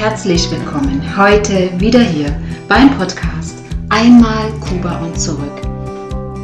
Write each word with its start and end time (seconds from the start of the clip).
herzlich 0.00 0.50
willkommen 0.50 1.14
heute 1.14 1.78
wieder 1.78 2.00
hier 2.00 2.34
beim 2.68 2.96
Podcast 2.96 3.58
Einmal 3.90 4.50
Kuba 4.60 4.98
und 5.00 5.20
zurück. 5.20 5.60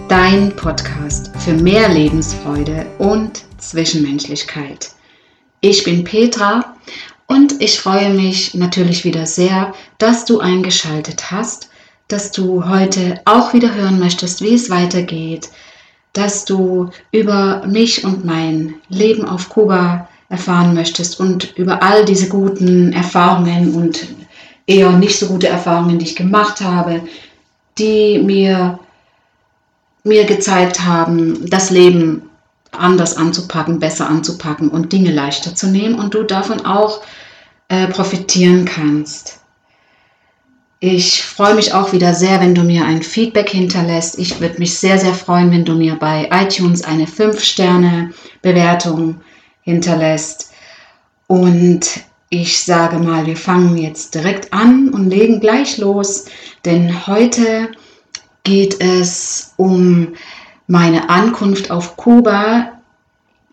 Dein 0.08 0.54
Podcast 0.54 1.34
für 1.38 1.54
mehr 1.54 1.88
Lebensfreude 1.88 2.84
und 2.98 3.44
Zwischenmenschlichkeit. 3.56 4.90
Ich 5.62 5.84
bin 5.84 6.04
Petra 6.04 6.76
und 7.28 7.62
ich 7.62 7.80
freue 7.80 8.10
mich 8.10 8.52
natürlich 8.52 9.06
wieder 9.06 9.24
sehr, 9.24 9.72
dass 9.96 10.26
du 10.26 10.38
eingeschaltet 10.40 11.30
hast, 11.30 11.70
dass 12.08 12.32
du 12.32 12.68
heute 12.68 13.22
auch 13.24 13.54
wieder 13.54 13.74
hören 13.74 13.98
möchtest, 13.98 14.42
wie 14.42 14.52
es 14.52 14.68
weitergeht, 14.68 15.48
dass 16.12 16.44
du 16.44 16.90
über 17.10 17.66
mich 17.66 18.04
und 18.04 18.22
mein 18.22 18.74
Leben 18.90 19.24
auf 19.26 19.48
Kuba 19.48 20.08
erfahren 20.28 20.74
möchtest 20.74 21.20
und 21.20 21.56
über 21.56 21.82
all 21.82 22.04
diese 22.04 22.28
guten 22.28 22.92
Erfahrungen 22.92 23.74
und 23.74 24.06
eher 24.66 24.90
nicht 24.92 25.18
so 25.18 25.26
gute 25.26 25.48
Erfahrungen, 25.48 25.98
die 25.98 26.06
ich 26.06 26.16
gemacht 26.16 26.60
habe, 26.60 27.02
die 27.78 28.18
mir, 28.18 28.78
mir 30.02 30.24
gezeigt 30.24 30.84
haben, 30.84 31.48
das 31.48 31.70
Leben 31.70 32.22
anders 32.72 33.16
anzupacken, 33.16 33.78
besser 33.78 34.08
anzupacken 34.08 34.68
und 34.68 34.92
Dinge 34.92 35.12
leichter 35.12 35.54
zu 35.54 35.68
nehmen 35.68 35.94
und 35.94 36.14
du 36.14 36.24
davon 36.24 36.66
auch 36.66 37.02
äh, 37.68 37.86
profitieren 37.86 38.64
kannst. 38.64 39.40
Ich 40.78 41.22
freue 41.22 41.54
mich 41.54 41.72
auch 41.72 41.92
wieder 41.92 42.12
sehr, 42.12 42.38
wenn 42.40 42.54
du 42.54 42.62
mir 42.62 42.84
ein 42.84 43.02
Feedback 43.02 43.48
hinterlässt. 43.48 44.18
Ich 44.18 44.40
würde 44.40 44.58
mich 44.58 44.78
sehr, 44.78 44.98
sehr 44.98 45.14
freuen, 45.14 45.50
wenn 45.50 45.64
du 45.64 45.74
mir 45.74 45.94
bei 45.94 46.28
iTunes 46.30 46.84
eine 46.84 47.06
5-Sterne-Bewertung 47.06 49.20
hinterlässt. 49.66 50.52
Und 51.26 52.00
ich 52.30 52.64
sage 52.64 52.98
mal, 52.98 53.26
wir 53.26 53.36
fangen 53.36 53.76
jetzt 53.76 54.14
direkt 54.14 54.52
an 54.52 54.88
und 54.88 55.10
legen 55.10 55.40
gleich 55.40 55.76
los, 55.76 56.26
denn 56.64 57.06
heute 57.06 57.68
geht 58.44 58.80
es 58.80 59.52
um 59.56 60.14
meine 60.68 61.10
Ankunft 61.10 61.70
auf 61.70 61.96
Kuba. 61.96 62.72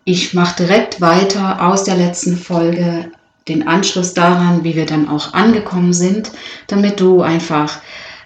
Ich 0.04 0.34
mache 0.34 0.64
direkt 0.64 1.00
weiter 1.00 1.60
aus 1.66 1.84
der 1.84 1.96
letzten 1.96 2.36
Folge 2.36 3.10
den 3.48 3.66
Anschluss 3.66 4.14
daran, 4.14 4.64
wie 4.64 4.76
wir 4.76 4.86
dann 4.86 5.08
auch 5.08 5.34
angekommen 5.34 5.92
sind, 5.92 6.30
damit 6.68 7.00
du 7.00 7.22
einfach 7.22 7.80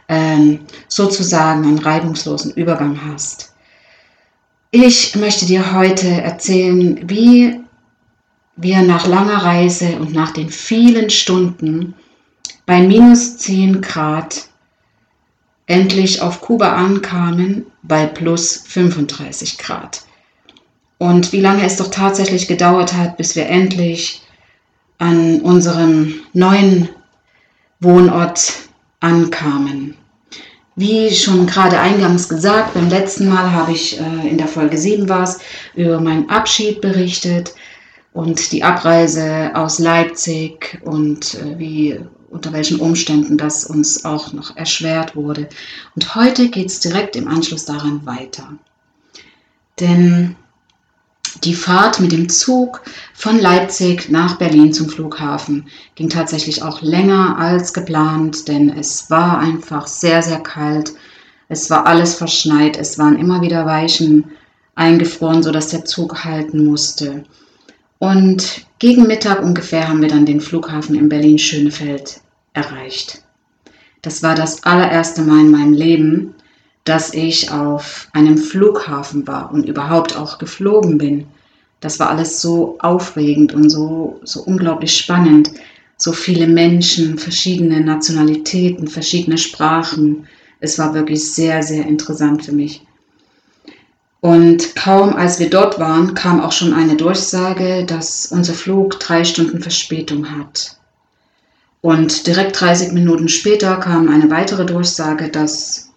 ähm, 0.09 0.61
sozusagen 0.89 1.65
einen 1.65 1.79
reibungslosen 1.79 2.53
Übergang 2.53 3.01
hast. 3.07 3.55
Ich 4.71 5.17
möchte 5.17 5.47
dir 5.47 5.73
heute 5.73 6.09
erzählen, 6.09 7.01
wie 7.09 7.61
wir 8.61 8.83
nach 8.83 9.07
langer 9.07 9.45
Reise 9.45 9.97
und 10.01 10.13
nach 10.13 10.33
den 10.33 10.51
vielen 10.51 11.11
Stunden 11.11 11.95
bei 12.67 12.83
minus 12.83 13.39
10 13.39 13.81
Grad 13.81 14.49
endlich 15.67 16.21
auf 16.21 16.41
Kuba 16.41 16.73
ankamen 16.73 17.67
bei 17.83 18.07
plus 18.07 18.65
35 18.67 19.59
Grad. 19.59 20.03
Und 20.99 21.33
wie 21.33 21.41
lange 21.41 21.65
es 21.65 21.77
doch 21.77 21.91
tatsächlich 21.91 22.49
gedauert 22.49 22.95
hat, 22.95 23.17
bis 23.17 23.37
wir 23.37 23.47
endlich 23.47 24.23
an 24.99 25.41
unserem 25.43 26.15
neuen 26.33 26.89
Wohnort 27.79 28.53
ankamen. 28.99 29.95
Wie 30.75 31.15
schon 31.15 31.47
gerade 31.47 31.79
eingangs 31.79 32.29
gesagt, 32.29 32.75
beim 32.75 32.89
letzten 32.89 33.29
Mal 33.29 33.53
habe 33.53 33.73
ich 33.73 34.01
äh, 34.01 34.29
in 34.29 34.39
der 34.39 34.49
Folge 34.49 34.79
7 34.79 35.09
war 35.09 35.23
es, 35.23 35.39
über 35.75 36.01
meinen 36.01 36.29
Abschied 36.29 36.81
berichtet 36.81 37.55
und 38.13 38.53
die 38.53 38.65
Abreise 38.65 39.53
aus 39.55 39.79
Leipzig 39.79 40.81
und 40.85 41.35
äh, 41.35 41.59
wie 41.59 42.01
unter 42.31 42.53
welchen 42.53 42.81
Umständen 42.81 43.39
das 43.39 43.65
uns 43.65 44.05
auch 44.05 44.33
noch 44.33 44.57
erschwert 44.57 45.17
wurde. 45.17 45.49
Und 45.95 46.15
heute 46.15 46.49
geht 46.49 46.67
es 46.67 46.81
direkt 46.81 47.17
im 47.17 47.27
Anschluss 47.27 47.65
daran 47.65 48.05
weiter. 48.05 48.53
Denn 49.81 50.37
die 51.45 51.55
Fahrt 51.55 52.01
mit 52.01 52.13
dem 52.13 52.29
Zug 52.29 52.83
von 53.15 53.39
Leipzig 53.39 54.11
nach 54.11 54.39
Berlin 54.39 54.73
zum 54.73 54.89
Flughafen 54.89 55.69
ging 55.95 56.09
tatsächlich 56.09 56.63
auch 56.63 56.83
länger 56.83 57.39
als 57.39 57.73
geplant, 57.73 58.49
denn 58.49 58.71
es 58.71 59.11
war 59.11 59.39
einfach 59.39 59.87
sehr, 59.87 60.23
sehr 60.23 60.41
kalt. 60.41 60.93
Es 61.49 61.71
war 61.71 61.87
alles 61.87 62.15
verschneit, 62.15 62.77
es 62.77 62.99
waren 62.99 63.19
immer 63.19 63.41
wieder 63.41 63.67
Weichen 63.67 64.33
eingefroren, 64.75 65.43
sodass 65.43 65.69
der 65.69 65.85
Zug 65.85 66.25
halten 66.25 66.65
musste. 66.65 67.25
Und 67.99 68.67
gegen 68.79 69.07
Mittag 69.07 69.43
ungefähr 69.43 69.89
haben 69.89 70.01
wir 70.01 70.09
dann 70.09 70.27
den 70.27 70.41
Flughafen 70.41 70.95
in 70.95 71.09
Berlin-Schönefeld 71.09 72.21
erreicht. 72.53 73.23
Das 74.03 74.23
war 74.23 74.35
das 74.35 74.63
allererste 74.63 75.23
Mal 75.23 75.41
in 75.41 75.51
meinem 75.51 75.73
Leben, 75.73 76.35
dass 76.85 77.13
ich 77.13 77.51
auf 77.51 78.09
einem 78.13 78.39
Flughafen 78.39 79.27
war 79.27 79.53
und 79.53 79.69
überhaupt 79.69 80.17
auch 80.17 80.39
geflogen 80.39 80.97
bin. 80.97 81.27
Das 81.81 81.99
war 81.99 82.11
alles 82.11 82.41
so 82.41 82.77
aufregend 82.79 83.53
und 83.53 83.69
so, 83.69 84.21
so 84.23 84.43
unglaublich 84.43 84.97
spannend. 84.97 85.51
So 85.97 86.13
viele 86.13 86.47
Menschen, 86.47 87.19
verschiedene 87.19 87.81
Nationalitäten, 87.81 88.87
verschiedene 88.87 89.37
Sprachen. 89.37 90.27
Es 90.61 90.79
war 90.79 90.95
wirklich 90.95 91.33
sehr, 91.33 91.63
sehr 91.63 91.85
interessant 91.87 92.45
für 92.45 92.53
mich. 92.53 92.83
Und 94.21 94.75
kaum 94.75 95.15
als 95.15 95.39
wir 95.39 95.49
dort 95.49 95.79
waren, 95.79 96.15
kam 96.15 96.41
auch 96.41 96.53
schon 96.53 96.73
eine 96.73 96.97
Durchsage, 96.97 97.85
dass 97.85 98.27
unser 98.27 98.55
Flug 98.55 98.99
drei 98.99 99.25
Stunden 99.25 99.63
Verspätung 99.63 100.39
hat. 100.39 100.77
Und 101.81 102.27
direkt 102.27 102.61
30 102.61 102.93
Minuten 102.93 103.29
später 103.29 103.77
kam 103.77 104.09
eine 104.09 104.31
weitere 104.31 104.67
Durchsage, 104.67 105.29
dass 105.29 105.91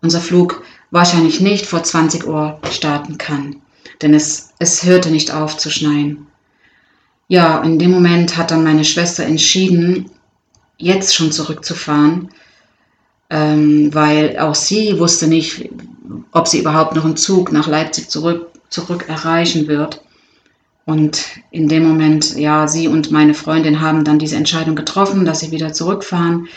unser 0.00 0.20
Flug 0.20 0.64
wahrscheinlich 0.90 1.40
nicht 1.40 1.66
vor 1.66 1.82
20 1.82 2.26
Uhr 2.26 2.58
starten 2.70 3.18
kann, 3.18 3.56
denn 4.00 4.14
es, 4.14 4.50
es 4.58 4.84
hörte 4.84 5.10
nicht 5.10 5.32
auf 5.32 5.58
zu 5.58 5.70
schneien. 5.70 6.26
Ja, 7.28 7.62
in 7.62 7.78
dem 7.78 7.90
Moment 7.90 8.36
hat 8.36 8.50
dann 8.50 8.64
meine 8.64 8.84
Schwester 8.84 9.24
entschieden, 9.24 10.10
jetzt 10.78 11.14
schon 11.14 11.32
zurückzufahren, 11.32 12.30
ähm, 13.28 13.92
weil 13.92 14.38
auch 14.38 14.54
sie 14.54 14.98
wusste 14.98 15.26
nicht, 15.26 15.68
ob 16.36 16.46
sie 16.46 16.60
überhaupt 16.60 16.94
noch 16.94 17.06
einen 17.06 17.16
Zug 17.16 17.50
nach 17.50 17.66
Leipzig 17.66 18.10
zurück, 18.10 18.48
zurück 18.68 19.08
erreichen 19.08 19.68
wird. 19.68 20.02
Und 20.84 21.24
in 21.50 21.66
dem 21.66 21.82
Moment, 21.88 22.36
ja, 22.36 22.68
sie 22.68 22.88
und 22.88 23.10
meine 23.10 23.32
Freundin 23.32 23.80
haben 23.80 24.04
dann 24.04 24.18
diese 24.18 24.36
Entscheidung 24.36 24.76
getroffen, 24.76 25.24
dass 25.24 25.40
sie 25.40 25.50
wieder 25.50 25.72
zurückfahren 25.72 26.48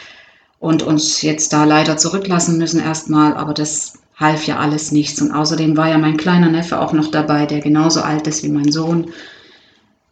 und 0.59 0.83
uns 0.83 1.21
jetzt 1.21 1.53
da 1.53 1.63
leider 1.63 1.95
zurücklassen 1.95 2.57
müssen 2.57 2.81
erstmal. 2.81 3.37
Aber 3.37 3.53
das 3.53 3.93
half 4.17 4.45
ja 4.47 4.57
alles 4.57 4.91
nichts. 4.91 5.21
Und 5.21 5.31
außerdem 5.31 5.77
war 5.77 5.87
ja 5.87 5.97
mein 5.97 6.17
kleiner 6.17 6.49
Neffe 6.49 6.81
auch 6.81 6.91
noch 6.91 7.09
dabei, 7.09 7.45
der 7.45 7.61
genauso 7.61 8.01
alt 8.01 8.27
ist 8.27 8.43
wie 8.43 8.49
mein 8.49 8.73
Sohn. 8.73 9.11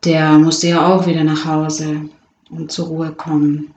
Der 0.06 0.32
musste 0.40 0.70
ja 0.70 0.88
auch 0.88 1.08
wieder 1.08 1.26
nach 1.26 1.44
Hause 1.44 2.10
und 2.50 2.72
zur 2.72 2.88
Ruhe 2.88 3.12
kommen. 3.12 3.74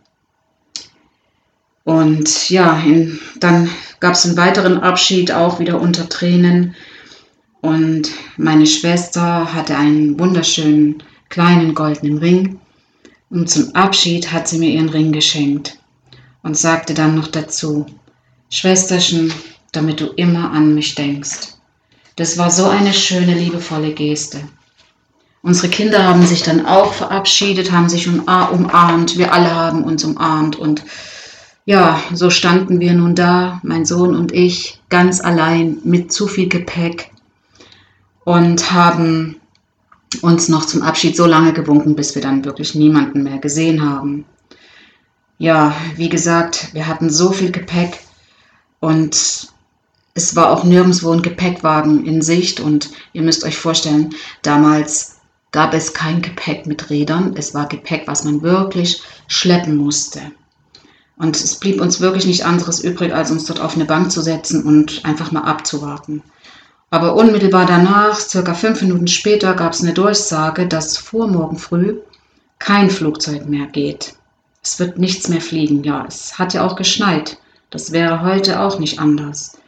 Und 1.84 2.50
ja, 2.50 2.78
in, 2.80 3.18
dann 3.38 3.70
gab 4.00 4.14
es 4.14 4.26
einen 4.26 4.36
weiteren 4.36 4.78
Abschied, 4.78 5.32
auch 5.32 5.58
wieder 5.60 5.80
unter 5.80 6.08
Tränen. 6.08 6.74
Und 7.60 8.10
meine 8.36 8.66
Schwester 8.66 9.52
hatte 9.52 9.76
einen 9.76 10.18
wunderschönen 10.18 11.02
kleinen 11.28 11.74
goldenen 11.74 12.18
Ring. 12.18 12.60
Und 13.30 13.48
zum 13.48 13.74
Abschied 13.74 14.32
hat 14.32 14.48
sie 14.48 14.58
mir 14.58 14.70
ihren 14.70 14.88
Ring 14.88 15.12
geschenkt 15.12 15.78
und 16.42 16.56
sagte 16.56 16.94
dann 16.94 17.14
noch 17.14 17.28
dazu, 17.28 17.86
Schwesterchen, 18.50 19.32
damit 19.72 20.00
du 20.00 20.06
immer 20.16 20.50
an 20.50 20.74
mich 20.74 20.96
denkst. 20.96 21.54
Das 22.16 22.36
war 22.36 22.50
so 22.50 22.68
eine 22.68 22.92
schöne, 22.92 23.34
liebevolle 23.34 23.92
Geste. 23.92 24.40
Unsere 25.42 25.68
Kinder 25.68 26.04
haben 26.04 26.26
sich 26.26 26.42
dann 26.42 26.66
auch 26.66 26.92
verabschiedet, 26.92 27.72
haben 27.72 27.88
sich 27.88 28.08
umarmt, 28.08 29.16
wir 29.16 29.32
alle 29.32 29.54
haben 29.54 29.84
uns 29.84 30.04
umarmt 30.04 30.56
und 30.56 30.82
ja, 31.70 32.02
so 32.12 32.30
standen 32.30 32.80
wir 32.80 32.94
nun 32.94 33.14
da, 33.14 33.60
mein 33.62 33.84
Sohn 33.84 34.16
und 34.16 34.32
ich, 34.32 34.80
ganz 34.88 35.20
allein 35.20 35.78
mit 35.84 36.12
zu 36.12 36.26
viel 36.26 36.48
Gepäck 36.48 37.12
und 38.24 38.72
haben 38.72 39.36
uns 40.20 40.48
noch 40.48 40.64
zum 40.64 40.82
Abschied 40.82 41.14
so 41.14 41.26
lange 41.26 41.52
gewunken, 41.52 41.94
bis 41.94 42.16
wir 42.16 42.22
dann 42.22 42.44
wirklich 42.44 42.74
niemanden 42.74 43.22
mehr 43.22 43.38
gesehen 43.38 43.88
haben. 43.88 44.24
Ja, 45.38 45.72
wie 45.94 46.08
gesagt, 46.08 46.74
wir 46.74 46.88
hatten 46.88 47.08
so 47.08 47.30
viel 47.30 47.52
Gepäck 47.52 48.00
und 48.80 49.46
es 50.14 50.34
war 50.34 50.50
auch 50.50 50.64
nirgendwo 50.64 51.12
ein 51.12 51.22
Gepäckwagen 51.22 52.04
in 52.04 52.20
Sicht 52.20 52.58
und 52.58 52.90
ihr 53.12 53.22
müsst 53.22 53.44
euch 53.44 53.56
vorstellen, 53.56 54.12
damals 54.42 55.20
gab 55.52 55.72
es 55.72 55.94
kein 55.94 56.20
Gepäck 56.20 56.66
mit 56.66 56.90
Rädern, 56.90 57.34
es 57.36 57.54
war 57.54 57.68
Gepäck, 57.68 58.08
was 58.08 58.24
man 58.24 58.42
wirklich 58.42 59.02
schleppen 59.28 59.76
musste. 59.76 60.32
Und 61.20 61.36
es 61.36 61.56
blieb 61.56 61.82
uns 61.82 62.00
wirklich 62.00 62.24
nicht 62.24 62.46
anderes 62.46 62.82
übrig, 62.82 63.12
als 63.14 63.30
uns 63.30 63.44
dort 63.44 63.60
auf 63.60 63.74
eine 63.74 63.84
Bank 63.84 64.10
zu 64.10 64.22
setzen 64.22 64.64
und 64.64 65.04
einfach 65.04 65.32
mal 65.32 65.42
abzuwarten. 65.42 66.22
Aber 66.88 67.14
unmittelbar 67.14 67.66
danach, 67.66 68.18
circa 68.18 68.54
fünf 68.54 68.80
Minuten 68.80 69.06
später, 69.06 69.52
gab 69.52 69.74
es 69.74 69.82
eine 69.82 69.92
Durchsage, 69.92 70.66
dass 70.66 70.96
vor 70.96 71.28
morgen 71.28 71.58
früh 71.58 71.98
kein 72.58 72.88
Flugzeug 72.88 73.46
mehr 73.46 73.66
geht. 73.66 74.14
Es 74.62 74.78
wird 74.78 74.96
nichts 74.96 75.28
mehr 75.28 75.42
fliegen. 75.42 75.84
Ja, 75.84 76.06
es 76.08 76.38
hat 76.38 76.54
ja 76.54 76.66
auch 76.66 76.74
geschneit. 76.74 77.36
Das 77.68 77.92
wäre 77.92 78.22
heute 78.22 78.58
auch 78.58 78.78
nicht 78.78 78.98
anders. 78.98 79.58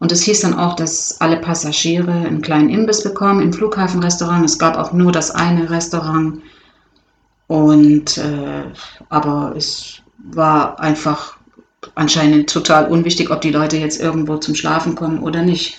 Und 0.00 0.10
es 0.10 0.22
hieß 0.22 0.40
dann 0.40 0.54
auch, 0.54 0.74
dass 0.74 1.20
alle 1.20 1.36
Passagiere 1.36 2.10
einen 2.10 2.42
kleinen 2.42 2.70
Imbiss 2.70 3.04
bekommen 3.04 3.40
im 3.40 3.52
Flughafenrestaurant. 3.52 4.44
Es 4.44 4.58
gab 4.58 4.76
auch 4.76 4.92
nur 4.92 5.12
das 5.12 5.30
eine 5.30 5.70
Restaurant. 5.70 6.42
Und 7.46 8.18
äh, 8.18 8.64
aber 9.08 9.54
es 9.56 10.02
war 10.18 10.80
einfach 10.80 11.36
anscheinend 11.94 12.50
total 12.50 12.88
unwichtig, 12.88 13.30
ob 13.30 13.40
die 13.40 13.50
Leute 13.50 13.76
jetzt 13.76 14.00
irgendwo 14.00 14.36
zum 14.36 14.54
Schlafen 14.54 14.94
kommen 14.94 15.22
oder 15.22 15.42
nicht. 15.42 15.78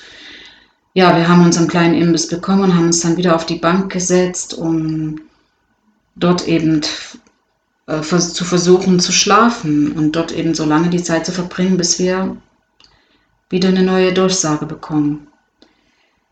Ja, 0.93 1.15
wir 1.15 1.27
haben 1.27 1.45
unseren 1.45 1.67
kleinen 1.67 1.93
Imbiss 1.93 2.27
bekommen 2.27 2.63
und 2.63 2.75
haben 2.75 2.87
uns 2.87 3.01
dann 3.01 3.17
wieder 3.17 3.35
auf 3.35 3.45
die 3.45 3.57
Bank 3.57 3.91
gesetzt, 3.91 4.53
um 4.53 5.21
dort 6.15 6.47
eben 6.47 6.81
äh, 7.87 8.01
zu 8.01 8.45
versuchen 8.45 8.99
zu 8.99 9.11
schlafen 9.11 9.91
und 9.93 10.15
dort 10.15 10.31
eben 10.31 10.55
so 10.55 10.65
lange 10.65 10.89
die 10.89 11.03
Zeit 11.03 11.25
zu 11.25 11.31
verbringen, 11.31 11.77
bis 11.77 11.99
wir 11.99 12.37
wieder 13.49 13.69
eine 13.69 13.83
neue 13.83 14.13
Durchsage 14.13 14.65
bekommen. 14.65 15.27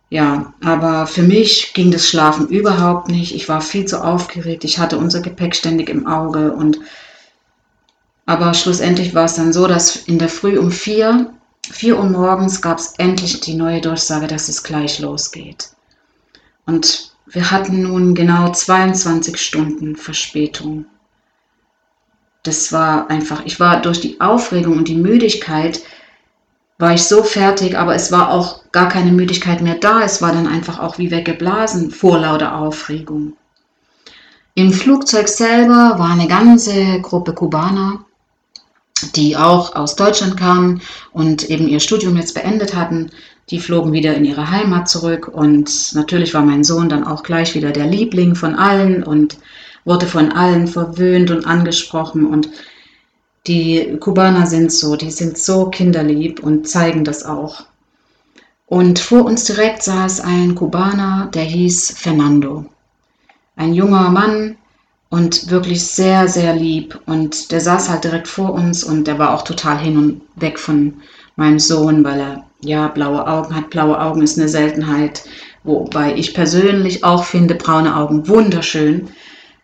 Ja, 0.09 0.53
aber 0.63 1.05
für 1.05 1.23
mich 1.23 1.73
ging 1.73 1.91
das 1.91 2.07
Schlafen 2.07 2.47
überhaupt 2.47 3.09
nicht. 3.09 3.35
Ich 3.35 3.49
war 3.49 3.59
viel 3.59 3.85
zu 3.85 4.03
aufgeregt. 4.03 4.63
Ich 4.63 4.79
hatte 4.79 4.97
unser 4.97 5.21
Gepäck 5.21 5.53
ständig 5.53 5.89
im 5.89 6.07
Auge 6.07 6.53
und 6.53 6.79
aber 8.27 8.53
schlussendlich 8.53 9.15
war 9.15 9.23
es 9.23 9.35
dann 9.35 9.53
so, 9.53 9.67
dass 9.67 9.95
in 9.95 10.19
der 10.19 10.27
Früh 10.27 10.59
um 10.59 10.69
vier, 10.69 11.33
vier 11.71 11.97
Uhr 11.97 12.05
morgens 12.05 12.61
gab 12.61 12.77
es 12.77 12.93
endlich 12.97 13.39
die 13.39 13.55
neue 13.55 13.79
Durchsage, 13.79 14.27
dass 14.27 14.49
es 14.49 14.63
gleich 14.63 14.99
losgeht. 14.99 15.69
Und 16.65 17.13
wir 17.25 17.49
hatten 17.49 17.83
nun 17.83 18.15
genau 18.15 18.51
22 18.51 19.41
Stunden 19.41 19.95
Verspätung. 19.95 20.85
Das 22.43 22.73
war 22.73 23.09
einfach, 23.09 23.45
ich 23.45 23.61
war 23.61 23.81
durch 23.81 24.01
die 24.01 24.19
Aufregung 24.19 24.77
und 24.77 24.89
die 24.89 24.95
Müdigkeit, 24.95 25.81
war 26.79 26.93
ich 26.93 27.03
so 27.03 27.23
fertig, 27.23 27.77
aber 27.77 27.95
es 27.95 28.11
war 28.11 28.29
auch 28.29 28.69
gar 28.73 28.89
keine 28.89 29.11
Müdigkeit 29.11 29.61
mehr 29.61 29.75
da. 29.75 30.01
Es 30.01 30.21
war 30.21 30.33
dann 30.33 30.47
einfach 30.47 30.79
auch 30.79 30.97
wie 30.97 31.11
weggeblasen 31.11 31.91
vor 31.91 32.19
lauter 32.19 32.55
Aufregung. 32.57 33.37
Im 34.53 34.73
Flugzeug 34.73 35.29
selber 35.29 35.95
war 35.97 36.11
eine 36.11 36.27
ganze 36.27 36.99
Gruppe 37.01 37.33
Kubaner, 37.33 38.05
die 39.15 39.37
auch 39.37 39.75
aus 39.75 39.95
Deutschland 39.95 40.37
kamen 40.37 40.81
und 41.11 41.49
eben 41.49 41.67
ihr 41.67 41.79
Studium 41.79 42.17
jetzt 42.17 42.33
beendet 42.33 42.75
hatten. 42.75 43.11
Die 43.49 43.59
flogen 43.59 43.93
wieder 43.93 44.13
in 44.15 44.25
ihre 44.25 44.51
Heimat 44.51 44.89
zurück 44.89 45.29
und 45.31 45.93
natürlich 45.93 46.33
war 46.33 46.41
mein 46.41 46.63
Sohn 46.63 46.89
dann 46.89 47.05
auch 47.05 47.23
gleich 47.23 47.55
wieder 47.55 47.71
der 47.71 47.87
Liebling 47.87 48.35
von 48.35 48.55
allen 48.55 49.03
und 49.03 49.37
wurde 49.85 50.05
von 50.05 50.31
allen 50.33 50.67
verwöhnt 50.67 51.31
und 51.31 51.47
angesprochen 51.47 52.25
und 52.25 52.49
die 53.47 53.95
Kubaner 54.01 54.45
sind 54.45 54.73
so, 54.73 54.97
die 54.97 55.11
sind 55.11 55.37
so 55.37 55.69
kinderlieb 55.69 56.43
und 56.43 56.67
zeigen 56.67 57.05
das 57.05 57.23
auch. 57.25 57.65
Und 58.65 58.99
vor 58.99 59.23
uns 59.23 59.45
direkt 59.45 59.83
saß 59.83 60.19
ein 60.19 60.53
Kubaner, 60.53 61.29
der 61.33 61.43
hieß 61.43 61.93
Fernando. 61.97 62.65
Ein 63.55 63.73
junger 63.73 64.09
Mann 64.09 64.57
und 65.09 65.49
wirklich 65.49 65.85
sehr, 65.85 66.27
sehr 66.27 66.53
lieb. 66.53 66.99
Und 67.05 67.51
der 67.51 67.61
saß 67.61 67.89
halt 67.89 68.03
direkt 68.03 68.27
vor 68.27 68.53
uns 68.53 68.83
und 68.83 69.07
der 69.07 69.19
war 69.19 69.33
auch 69.33 69.43
total 69.43 69.77
hin 69.77 69.97
und 69.97 70.21
weg 70.35 70.59
von 70.59 71.01
meinem 71.35 71.59
Sohn, 71.59 72.03
weil 72.03 72.19
er 72.19 72.43
ja 72.61 72.87
blaue 72.87 73.27
Augen 73.27 73.55
hat. 73.55 73.69
Blaue 73.69 73.99
Augen 73.99 74.21
ist 74.21 74.37
eine 74.37 74.49
Seltenheit, 74.49 75.23
wobei 75.63 76.15
ich 76.15 76.33
persönlich 76.33 77.03
auch 77.03 77.23
finde 77.23 77.55
braune 77.55 77.95
Augen 77.95 78.27
wunderschön. 78.27 79.09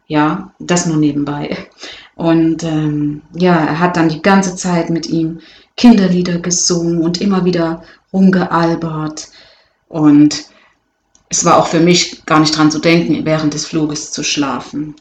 Ja, 0.07 0.53
das 0.59 0.85
nur 0.85 0.97
nebenbei. 0.97 1.57
Und 2.15 2.63
ähm, 2.63 3.21
ja, 3.33 3.55
er 3.55 3.79
hat 3.79 3.97
dann 3.97 4.09
die 4.09 4.21
ganze 4.21 4.55
Zeit 4.55 4.89
mit 4.89 5.07
ihm 5.07 5.39
Kinderlieder 5.75 6.37
gesungen 6.37 7.01
und 7.01 7.19
immer 7.19 7.45
wieder 7.45 7.83
rumgealbert. 8.11 9.29
Und 9.89 10.45
es 11.29 11.45
war 11.45 11.57
auch 11.57 11.67
für 11.67 11.79
mich 11.79 12.25
gar 12.25 12.39
nicht 12.39 12.55
dran 12.55 12.69
zu 12.69 12.79
denken, 12.79 13.25
während 13.25 13.55
des 13.55 13.65
Fluges 13.65 14.11
zu 14.11 14.23
schlafen. 14.23 14.95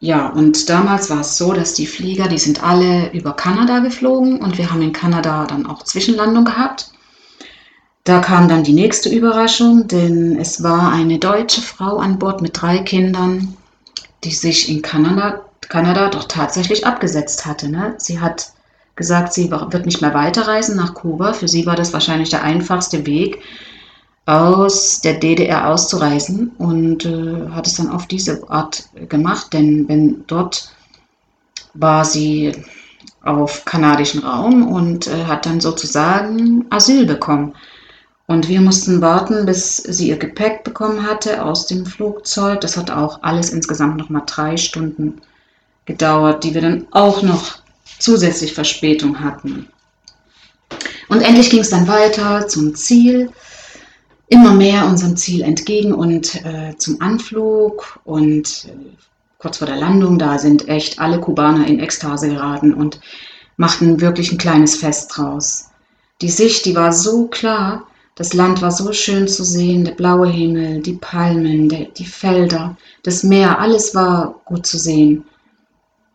Ja, 0.00 0.28
und 0.28 0.68
damals 0.68 1.08
war 1.08 1.20
es 1.20 1.38
so, 1.38 1.52
dass 1.52 1.74
die 1.74 1.86
Flieger, 1.86 2.28
die 2.28 2.38
sind 2.38 2.62
alle 2.62 3.12
über 3.12 3.32
Kanada 3.32 3.78
geflogen 3.78 4.40
und 4.40 4.58
wir 4.58 4.70
haben 4.70 4.82
in 4.82 4.92
Kanada 4.92 5.46
dann 5.46 5.66
auch 5.66 5.82
Zwischenlandung 5.82 6.44
gehabt. 6.44 6.90
Da 8.04 8.20
kam 8.20 8.48
dann 8.48 8.64
die 8.64 8.74
nächste 8.74 9.08
Überraschung, 9.08 9.88
denn 9.88 10.38
es 10.38 10.62
war 10.62 10.92
eine 10.92 11.18
deutsche 11.18 11.62
Frau 11.62 11.96
an 11.96 12.18
Bord 12.18 12.42
mit 12.42 12.60
drei 12.60 12.78
Kindern, 12.78 13.56
die 14.24 14.32
sich 14.32 14.68
in 14.68 14.82
Kanada 14.82 15.40
Kanada 15.68 16.08
doch 16.08 16.24
tatsächlich 16.24 16.86
abgesetzt 16.86 17.46
hatte. 17.46 17.68
Ne? 17.68 17.94
Sie 17.98 18.20
hat 18.20 18.52
gesagt, 18.96 19.32
sie 19.32 19.50
wird 19.50 19.86
nicht 19.86 20.00
mehr 20.00 20.14
weiterreisen 20.14 20.76
nach 20.76 20.94
Kuba. 20.94 21.32
Für 21.32 21.48
sie 21.48 21.66
war 21.66 21.76
das 21.76 21.92
wahrscheinlich 21.92 22.30
der 22.30 22.42
einfachste 22.42 23.06
Weg, 23.06 23.40
aus 24.26 25.00
der 25.00 25.14
DDR 25.14 25.68
auszureisen 25.68 26.52
und 26.58 27.04
äh, 27.04 27.48
hat 27.50 27.66
es 27.66 27.74
dann 27.74 27.90
auf 27.90 28.06
diese 28.06 28.48
Art 28.48 28.88
gemacht, 29.08 29.52
denn 29.52 29.86
wenn 29.88 30.24
dort 30.26 30.72
war 31.74 32.04
sie 32.04 32.52
auf 33.22 33.64
kanadischen 33.64 34.22
Raum 34.22 34.66
und 34.66 35.06
äh, 35.06 35.24
hat 35.24 35.46
dann 35.46 35.60
sozusagen 35.60 36.66
Asyl 36.70 37.06
bekommen. 37.06 37.54
Und 38.26 38.48
wir 38.48 38.62
mussten 38.62 39.02
warten, 39.02 39.44
bis 39.44 39.76
sie 39.76 40.08
ihr 40.08 40.16
Gepäck 40.16 40.64
bekommen 40.64 41.06
hatte 41.06 41.44
aus 41.44 41.66
dem 41.66 41.84
Flugzeug. 41.84 42.62
Das 42.62 42.76
hat 42.76 42.90
auch 42.90 43.22
alles 43.22 43.50
insgesamt 43.50 43.98
nochmal 43.98 44.22
drei 44.24 44.56
Stunden 44.56 45.20
gedauert, 45.84 46.42
die 46.42 46.54
wir 46.54 46.62
dann 46.62 46.86
auch 46.90 47.22
noch 47.22 47.58
zusätzlich 47.98 48.54
Verspätung 48.54 49.20
hatten. 49.20 49.68
Und 51.08 51.20
endlich 51.20 51.50
ging 51.50 51.60
es 51.60 51.70
dann 51.70 51.86
weiter 51.86 52.48
zum 52.48 52.74
Ziel, 52.74 53.30
immer 54.34 54.52
mehr 54.52 54.86
unserem 54.86 55.16
Ziel 55.16 55.42
entgegen 55.42 55.92
und 55.92 56.44
äh, 56.44 56.76
zum 56.76 57.00
Anflug 57.00 58.00
und 58.04 58.66
äh, 58.68 58.76
kurz 59.38 59.58
vor 59.58 59.66
der 59.66 59.76
Landung, 59.76 60.18
da 60.18 60.38
sind 60.38 60.68
echt 60.68 60.98
alle 60.98 61.20
Kubaner 61.20 61.66
in 61.66 61.80
Ekstase 61.80 62.28
geraten 62.28 62.74
und 62.74 63.00
machten 63.56 64.00
wirklich 64.00 64.32
ein 64.32 64.38
kleines 64.38 64.76
Fest 64.76 65.12
draus. 65.14 65.70
Die 66.20 66.30
Sicht, 66.30 66.66
die 66.66 66.74
war 66.74 66.92
so 66.92 67.26
klar, 67.28 67.86
das 68.16 68.34
Land 68.34 68.62
war 68.62 68.70
so 68.70 68.92
schön 68.92 69.26
zu 69.26 69.44
sehen, 69.44 69.84
der 69.84 69.92
blaue 69.92 70.28
Himmel, 70.28 70.80
die 70.82 70.94
Palmen, 70.94 71.68
der, 71.68 71.86
die 71.86 72.06
Felder, 72.06 72.76
das 73.02 73.22
Meer, 73.22 73.58
alles 73.58 73.94
war 73.94 74.40
gut 74.44 74.66
zu 74.66 74.78
sehen 74.78 75.24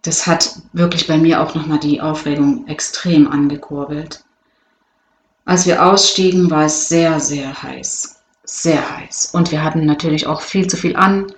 das 0.02 0.26
hat 0.28 0.62
wirklich 0.74 1.08
bei 1.08 1.18
mir 1.18 1.42
auch 1.42 1.56
nochmal 1.56 1.80
die 1.80 2.02
Aufregung 2.02 2.68
extrem 2.68 3.28
angekurbelt. 3.30 4.24
Als 5.46 5.66
wir 5.66 5.86
ausstiegen, 5.86 6.50
war 6.50 6.66
es 6.66 6.90
sehr, 6.90 7.20
sehr 7.20 7.62
heiß. 7.62 8.22
Sehr 8.44 8.98
heiß. 8.98 9.32
Und 9.34 9.52
wir 9.52 9.64
hatten 9.64 9.86
natürlich 9.86 10.28
auch 10.28 10.42
viel 10.42 10.68
zu 10.68 10.78
viel 10.78 10.96
an. 10.96 11.32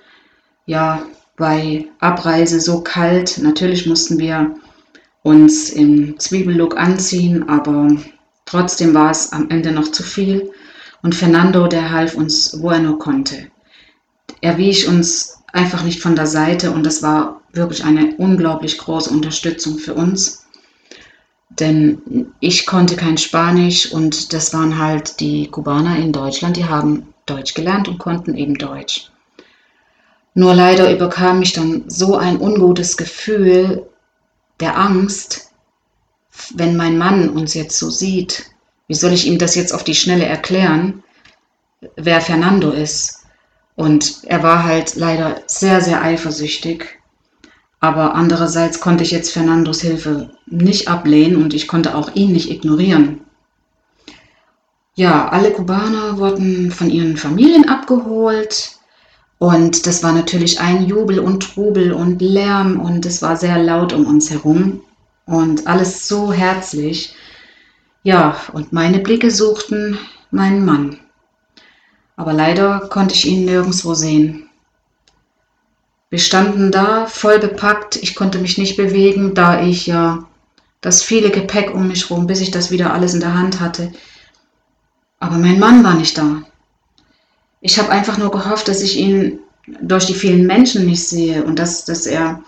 Ja, 0.65 1.03
bei 1.37 1.87
Abreise 1.99 2.59
so 2.59 2.81
kalt. 2.81 3.39
Natürlich 3.39 3.87
mussten 3.87 4.17
wir 4.19 4.55
uns 5.23 5.69
im 5.69 6.19
Zwiebellook 6.19 6.77
anziehen, 6.77 7.47
aber 7.47 7.95
trotzdem 8.45 8.93
war 8.93 9.11
es 9.11 9.31
am 9.31 9.49
Ende 9.49 9.71
noch 9.71 9.91
zu 9.91 10.03
viel. 10.03 10.51
Und 11.03 11.15
Fernando, 11.15 11.67
der 11.67 11.91
half 11.91 12.15
uns, 12.15 12.61
wo 12.61 12.69
er 12.69 12.79
nur 12.79 12.99
konnte. 12.99 13.47
Er 14.41 14.57
wich 14.57 14.87
uns 14.87 15.39
einfach 15.51 15.83
nicht 15.83 16.01
von 16.01 16.15
der 16.15 16.27
Seite 16.27 16.71
und 16.71 16.85
das 16.85 17.03
war 17.03 17.41
wirklich 17.53 17.83
eine 17.83 18.15
unglaublich 18.17 18.77
große 18.77 19.09
Unterstützung 19.09 19.77
für 19.77 19.93
uns. 19.93 20.40
Denn 21.59 22.33
ich 22.39 22.65
konnte 22.65 22.95
kein 22.95 23.17
Spanisch 23.17 23.91
und 23.91 24.33
das 24.33 24.53
waren 24.53 24.77
halt 24.77 25.19
die 25.19 25.47
Kubaner 25.47 25.97
in 25.97 26.13
Deutschland, 26.13 26.55
die 26.55 26.65
haben 26.65 27.13
Deutsch 27.25 27.53
gelernt 27.53 27.87
und 27.87 27.97
konnten 27.97 28.35
eben 28.35 28.55
Deutsch. 28.55 29.11
Nur 30.33 30.53
leider 30.53 30.91
überkam 30.91 31.39
mich 31.39 31.51
dann 31.53 31.83
so 31.87 32.15
ein 32.15 32.39
ungutes 32.39 32.95
Gefühl 32.95 33.85
der 34.61 34.77
Angst, 34.77 35.51
wenn 36.53 36.77
mein 36.77 36.97
Mann 36.97 37.29
uns 37.29 37.53
jetzt 37.53 37.77
so 37.77 37.89
sieht. 37.89 38.45
Wie 38.87 38.93
soll 38.93 39.11
ich 39.11 39.27
ihm 39.27 39.37
das 39.37 39.55
jetzt 39.55 39.73
auf 39.73 39.83
die 39.83 39.95
Schnelle 39.95 40.25
erklären, 40.25 41.03
wer 41.97 42.21
Fernando 42.21 42.71
ist? 42.71 43.25
Und 43.75 44.23
er 44.23 44.41
war 44.41 44.63
halt 44.63 44.95
leider 44.95 45.41
sehr, 45.47 45.81
sehr 45.81 46.01
eifersüchtig. 46.01 47.00
Aber 47.81 48.15
andererseits 48.15 48.79
konnte 48.79 49.03
ich 49.03 49.11
jetzt 49.11 49.31
Fernandos 49.31 49.81
Hilfe 49.81 50.29
nicht 50.45 50.87
ablehnen 50.87 51.43
und 51.43 51.53
ich 51.53 51.67
konnte 51.67 51.95
auch 51.95 52.15
ihn 52.15 52.31
nicht 52.31 52.49
ignorieren. 52.49 53.21
Ja, 54.95 55.27
alle 55.27 55.51
Kubaner 55.51 56.17
wurden 56.17 56.71
von 56.71 56.89
ihren 56.89 57.17
Familien 57.17 57.67
abgeholt 57.67 58.77
und 59.39 59.85
das 59.85 60.03
war 60.03 60.13
natürlich 60.13 60.61
ein 60.61 60.85
Jubel 60.85 61.19
und 61.19 61.41
Trubel 61.41 61.91
und 61.91 62.21
Lärm 62.21 62.79
und 62.79 63.05
es 63.05 63.21
war 63.21 63.35
sehr 63.35 63.61
laut 63.61 63.91
um 63.91 64.05
uns 64.05 64.29
herum 64.29 64.81
und 65.25 65.67
alles 65.67 66.07
so 66.07 66.31
herzlich. 66.31 67.15
Ja, 68.03 68.37
und 68.53 68.71
meine 68.71 68.99
Blicke 68.99 69.31
suchten 69.31 69.97
meinen 70.29 70.63
Mann 70.63 70.97
aber 72.21 72.33
leider 72.33 72.81
konnte 72.81 73.15
ich 73.15 73.27
ihn 73.27 73.45
nirgendwo 73.45 73.95
sehen. 73.95 74.47
Wir 76.11 76.19
standen 76.19 76.71
da, 76.71 77.07
voll 77.07 77.39
bepackt. 77.39 77.95
Ich 77.95 78.15
konnte 78.15 78.37
mich 78.37 78.57
nicht 78.57 78.75
bewegen, 78.75 79.33
da 79.33 79.63
ich 79.63 79.87
ja 79.87 80.27
das 80.81 81.01
viele 81.01 81.31
Gepäck 81.31 81.73
um 81.73 81.87
mich 81.87 82.09
rum, 82.09 82.27
bis 82.27 82.41
ich 82.41 82.51
das 82.51 82.69
wieder 82.69 82.93
alles 82.93 83.13
in 83.13 83.21
der 83.21 83.33
Hand 83.33 83.61
hatte. 83.61 83.93
Aber 85.19 85.37
mein 85.37 85.57
Mann 85.57 85.83
war 85.83 85.93
nicht 85.93 86.17
da. 86.17 86.43
Ich 87.61 87.79
habe 87.79 87.91
einfach 87.91 88.17
nur 88.17 88.29
gehofft, 88.29 88.67
dass 88.67 88.81
ich 88.81 88.97
ihn 88.97 89.39
durch 89.81 90.05
die 90.05 90.13
vielen 90.13 90.45
Menschen 90.45 90.85
nicht 90.85 91.07
sehe 91.07 91.43
und 91.45 91.57
dass, 91.57 91.85
dass 91.85 92.05
er 92.05 92.43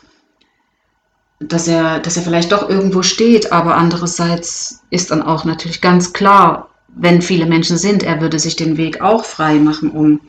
dass 1.39 1.67
er, 1.67 1.99
dass 1.99 2.17
er 2.17 2.23
vielleicht 2.23 2.51
doch 2.51 2.69
irgendwo 2.69 3.01
steht, 3.01 3.51
aber 3.51 3.75
andererseits 3.75 4.81
ist 4.89 5.11
dann 5.11 5.21
auch 5.21 5.43
natürlich 5.43 5.81
ganz 5.81 6.13
klar, 6.13 6.69
wenn 6.87 7.21
viele 7.21 7.45
Menschen 7.45 7.77
sind, 7.77 8.03
er 8.03 8.21
würde 8.21 8.39
sich 8.39 8.55
den 8.55 8.77
Weg 8.77 9.01
auch 9.01 9.25
frei 9.25 9.55
machen, 9.55 9.91
um 9.91 10.21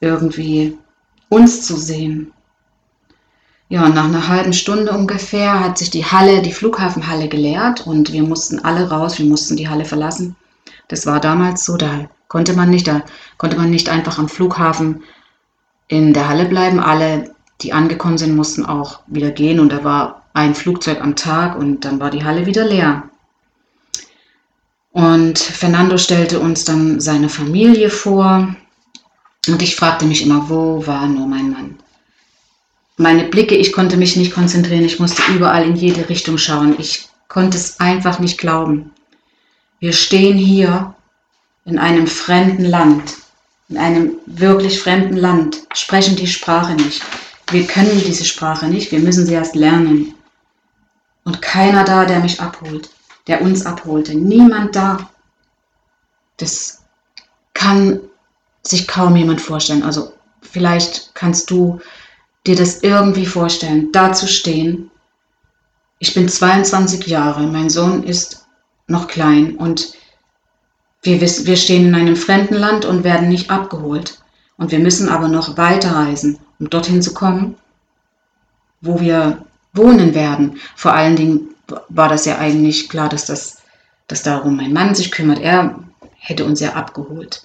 irgendwie 0.00 0.76
uns 1.28 1.62
zu 1.62 1.76
sehen. 1.76 2.32
Ja, 3.72 3.88
nach 3.88 4.06
einer 4.06 4.26
halben 4.26 4.52
Stunde 4.52 4.90
ungefähr 4.90 5.60
hat 5.60 5.78
sich 5.78 5.90
die 5.90 6.04
Halle, 6.04 6.42
die 6.42 6.52
Flughafenhalle 6.52 7.28
geleert 7.28 7.86
und 7.86 8.12
wir 8.12 8.24
mussten 8.24 8.58
alle 8.58 8.90
raus, 8.90 9.20
wir 9.20 9.26
mussten 9.26 9.56
die 9.56 9.68
Halle 9.68 9.84
verlassen. 9.84 10.34
Das 10.88 11.06
war 11.06 11.20
damals 11.20 11.64
so, 11.64 11.76
da 11.76 12.10
konnte 12.26 12.54
man 12.54 12.68
nicht, 12.68 12.88
da 12.88 13.02
konnte 13.38 13.56
man 13.56 13.70
nicht 13.70 13.88
einfach 13.88 14.18
am 14.18 14.28
Flughafen 14.28 15.04
in 15.86 16.12
der 16.12 16.28
Halle 16.28 16.46
bleiben. 16.46 16.80
Alle, 16.80 17.32
die 17.60 17.72
angekommen 17.72 18.18
sind, 18.18 18.34
mussten 18.34 18.66
auch 18.66 19.02
wieder 19.06 19.30
gehen 19.30 19.60
und 19.60 19.70
da 19.70 19.84
war 19.84 20.22
ein 20.34 20.56
Flugzeug 20.56 21.00
am 21.00 21.14
Tag 21.14 21.56
und 21.56 21.84
dann 21.84 22.00
war 22.00 22.10
die 22.10 22.24
Halle 22.24 22.46
wieder 22.46 22.64
leer. 22.64 23.04
Und 24.90 25.38
Fernando 25.38 25.96
stellte 25.96 26.40
uns 26.40 26.64
dann 26.64 26.98
seine 26.98 27.28
Familie 27.28 27.88
vor 27.88 28.52
und 29.46 29.62
ich 29.62 29.76
fragte 29.76 30.06
mich 30.06 30.26
immer, 30.26 30.50
wo 30.50 30.84
war 30.88 31.06
nur 31.06 31.28
mein 31.28 31.52
Mann? 31.52 31.79
Meine 33.00 33.24
Blicke, 33.24 33.54
ich 33.54 33.72
konnte 33.72 33.96
mich 33.96 34.16
nicht 34.16 34.34
konzentrieren, 34.34 34.84
ich 34.84 35.00
musste 35.00 35.22
überall 35.32 35.64
in 35.66 35.74
jede 35.74 36.06
Richtung 36.10 36.36
schauen. 36.36 36.78
Ich 36.78 37.08
konnte 37.28 37.56
es 37.56 37.80
einfach 37.80 38.18
nicht 38.18 38.36
glauben. 38.36 38.90
Wir 39.78 39.94
stehen 39.94 40.36
hier 40.36 40.94
in 41.64 41.78
einem 41.78 42.06
fremden 42.06 42.66
Land, 42.66 43.14
in 43.70 43.78
einem 43.78 44.18
wirklich 44.26 44.82
fremden 44.82 45.16
Land, 45.16 45.62
sprechen 45.72 46.14
die 46.14 46.26
Sprache 46.26 46.74
nicht. 46.74 47.00
Wir 47.50 47.66
können 47.66 48.02
diese 48.04 48.26
Sprache 48.26 48.66
nicht, 48.66 48.92
wir 48.92 49.00
müssen 49.00 49.24
sie 49.24 49.32
erst 49.32 49.54
lernen. 49.54 50.14
Und 51.24 51.40
keiner 51.40 51.84
da, 51.84 52.04
der 52.04 52.20
mich 52.20 52.38
abholt, 52.38 52.90
der 53.26 53.40
uns 53.40 53.64
abholte. 53.64 54.14
Niemand 54.14 54.76
da. 54.76 55.08
Das 56.36 56.82
kann 57.54 57.98
sich 58.62 58.86
kaum 58.86 59.16
jemand 59.16 59.40
vorstellen. 59.40 59.84
Also 59.84 60.12
vielleicht 60.42 61.14
kannst 61.14 61.50
du 61.50 61.80
dir 62.46 62.56
das 62.56 62.82
irgendwie 62.82 63.26
vorstellen, 63.26 63.92
da 63.92 64.12
zu 64.12 64.26
stehen. 64.26 64.90
Ich 65.98 66.14
bin 66.14 66.28
22 66.28 67.06
Jahre, 67.06 67.46
mein 67.46 67.70
Sohn 67.70 68.02
ist 68.02 68.46
noch 68.86 69.06
klein 69.06 69.56
und 69.56 69.94
wir, 71.02 71.20
wissen, 71.20 71.46
wir 71.46 71.56
stehen 71.56 71.88
in 71.88 71.94
einem 71.94 72.16
fremden 72.16 72.54
Land 72.54 72.84
und 72.84 73.04
werden 73.04 73.28
nicht 73.28 73.50
abgeholt. 73.50 74.18
Und 74.56 74.72
wir 74.72 74.78
müssen 74.78 75.08
aber 75.08 75.28
noch 75.28 75.56
weiterreisen, 75.56 76.38
um 76.58 76.68
dorthin 76.68 77.00
zu 77.00 77.14
kommen, 77.14 77.56
wo 78.82 79.00
wir 79.00 79.44
wohnen 79.72 80.14
werden. 80.14 80.60
Vor 80.76 80.92
allen 80.92 81.16
Dingen 81.16 81.54
war 81.88 82.08
das 82.08 82.26
ja 82.26 82.38
eigentlich 82.38 82.90
klar, 82.90 83.08
dass, 83.08 83.24
das, 83.24 83.62
dass 84.06 84.22
darum 84.22 84.56
mein 84.56 84.72
Mann 84.72 84.94
sich 84.94 85.10
kümmert. 85.10 85.38
Er 85.38 85.82
hätte 86.18 86.44
uns 86.44 86.60
ja 86.60 86.74
abgeholt. 86.74 87.42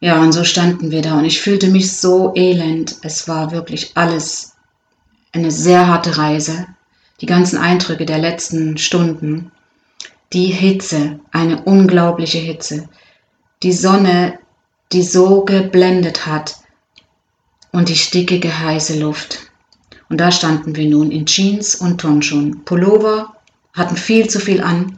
Ja, 0.00 0.18
und 0.20 0.32
so 0.32 0.44
standen 0.44 0.90
wir 0.90 1.02
da 1.02 1.18
und 1.18 1.26
ich 1.26 1.42
fühlte 1.42 1.68
mich 1.68 1.92
so 1.92 2.32
elend. 2.34 2.96
Es 3.02 3.28
war 3.28 3.52
wirklich 3.52 3.92
alles 3.96 4.54
eine 5.32 5.50
sehr 5.50 5.86
harte 5.86 6.16
Reise. 6.16 6.66
Die 7.20 7.26
ganzen 7.26 7.58
Eindrücke 7.58 8.06
der 8.06 8.18
letzten 8.18 8.78
Stunden. 8.78 9.52
Die 10.32 10.46
Hitze, 10.46 11.20
eine 11.32 11.62
unglaubliche 11.62 12.38
Hitze. 12.38 12.88
Die 13.62 13.72
Sonne, 13.72 14.38
die 14.90 15.02
so 15.02 15.44
geblendet 15.44 16.26
hat. 16.26 16.56
Und 17.70 17.90
die 17.90 17.96
stickige 17.96 18.58
heiße 18.58 18.98
Luft. 18.98 19.50
Und 20.08 20.18
da 20.18 20.32
standen 20.32 20.76
wir 20.76 20.88
nun 20.88 21.10
in 21.10 21.26
Jeans 21.26 21.74
und 21.74 22.00
Turnschuhen. 22.00 22.64
Pullover 22.64 23.36
hatten 23.74 23.96
viel 23.96 24.28
zu 24.28 24.40
viel 24.40 24.62
an. 24.62 24.96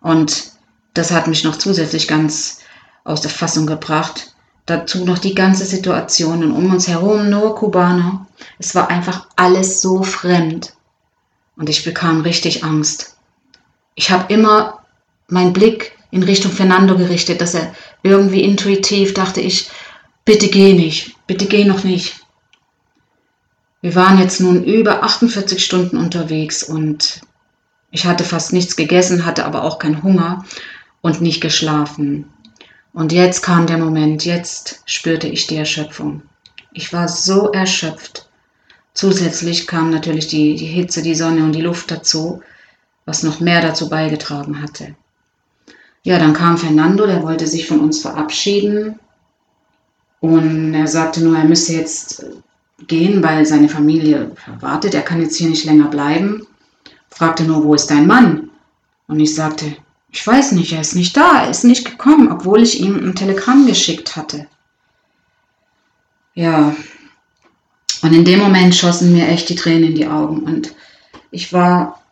Und 0.00 0.52
das 0.94 1.10
hat 1.12 1.28
mich 1.28 1.44
noch 1.44 1.56
zusätzlich 1.56 2.08
ganz 2.08 2.61
aus 3.04 3.20
der 3.20 3.30
Fassung 3.30 3.66
gebracht. 3.66 4.34
Dazu 4.66 5.04
noch 5.04 5.18
die 5.18 5.34
ganze 5.34 5.64
Situation 5.64 6.44
und 6.44 6.52
um 6.52 6.72
uns 6.72 6.86
herum 6.86 7.28
nur 7.30 7.54
Kubaner. 7.56 8.26
Es 8.58 8.74
war 8.74 8.88
einfach 8.88 9.26
alles 9.36 9.80
so 9.80 10.02
fremd. 10.02 10.74
Und 11.56 11.68
ich 11.68 11.84
bekam 11.84 12.20
richtig 12.22 12.64
Angst. 12.64 13.16
Ich 13.94 14.10
habe 14.10 14.32
immer 14.32 14.78
meinen 15.28 15.52
Blick 15.52 15.98
in 16.10 16.22
Richtung 16.22 16.52
Fernando 16.52 16.96
gerichtet, 16.96 17.40
dass 17.40 17.54
er 17.54 17.74
irgendwie 18.02 18.42
intuitiv 18.42 19.14
dachte 19.14 19.40
ich, 19.40 19.70
bitte 20.24 20.48
geh 20.48 20.74
nicht, 20.74 21.16
bitte 21.26 21.46
geh 21.46 21.64
noch 21.64 21.84
nicht. 21.84 22.20
Wir 23.80 23.94
waren 23.96 24.18
jetzt 24.18 24.40
nun 24.40 24.62
über 24.62 25.02
48 25.02 25.62
Stunden 25.62 25.96
unterwegs 25.96 26.62
und 26.62 27.20
ich 27.90 28.06
hatte 28.06 28.24
fast 28.24 28.52
nichts 28.52 28.76
gegessen, 28.76 29.26
hatte 29.26 29.44
aber 29.44 29.64
auch 29.64 29.78
keinen 29.78 30.02
Hunger 30.02 30.44
und 31.00 31.20
nicht 31.20 31.40
geschlafen. 31.40 32.31
Und 32.92 33.12
jetzt 33.12 33.42
kam 33.42 33.66
der 33.66 33.78
Moment, 33.78 34.24
jetzt 34.24 34.82
spürte 34.84 35.26
ich 35.26 35.46
die 35.46 35.56
Erschöpfung. 35.56 36.22
Ich 36.72 36.92
war 36.92 37.08
so 37.08 37.50
erschöpft. 37.50 38.28
Zusätzlich 38.94 39.66
kam 39.66 39.90
natürlich 39.90 40.28
die, 40.28 40.56
die 40.56 40.66
Hitze, 40.66 41.02
die 41.02 41.14
Sonne 41.14 41.44
und 41.44 41.52
die 41.52 41.62
Luft 41.62 41.90
dazu, 41.90 42.42
was 43.06 43.22
noch 43.22 43.40
mehr 43.40 43.62
dazu 43.62 43.88
beigetragen 43.88 44.60
hatte. 44.60 44.94
Ja, 46.02 46.18
dann 46.18 46.34
kam 46.34 46.58
Fernando, 46.58 47.06
der 47.06 47.22
wollte 47.22 47.46
sich 47.46 47.66
von 47.66 47.80
uns 47.80 48.02
verabschieden 48.02 48.98
und 50.20 50.74
er 50.74 50.86
sagte 50.86 51.22
nur, 51.22 51.36
er 51.36 51.44
müsse 51.44 51.74
jetzt 51.74 52.26
gehen, 52.86 53.22
weil 53.22 53.46
seine 53.46 53.68
Familie 53.68 54.32
wartet, 54.60 54.94
er 54.94 55.02
kann 55.02 55.20
jetzt 55.20 55.36
hier 55.36 55.48
nicht 55.48 55.64
länger 55.64 55.88
bleiben. 55.88 56.46
Fragte 57.08 57.44
nur, 57.44 57.64
wo 57.64 57.74
ist 57.74 57.90
dein 57.90 58.06
Mann? 58.06 58.50
Und 59.06 59.20
ich 59.20 59.34
sagte, 59.34 59.76
ich 60.12 60.26
weiß 60.26 60.52
nicht, 60.52 60.72
er 60.72 60.82
ist 60.82 60.94
nicht 60.94 61.16
da, 61.16 61.42
er 61.44 61.50
ist 61.50 61.64
nicht 61.64 61.84
gekommen, 61.84 62.30
obwohl 62.30 62.62
ich 62.62 62.80
ihm 62.80 62.96
ein 62.96 63.14
Telegramm 63.14 63.66
geschickt 63.66 64.14
hatte. 64.14 64.46
Ja, 66.34 66.76
und 68.02 68.12
in 68.12 68.24
dem 68.24 68.40
Moment 68.40 68.74
schossen 68.74 69.12
mir 69.12 69.28
echt 69.28 69.48
die 69.48 69.54
Tränen 69.54 69.90
in 69.90 69.94
die 69.94 70.06
Augen 70.06 70.40
und 70.40 70.74
ich 71.30 71.52
war 71.52 72.02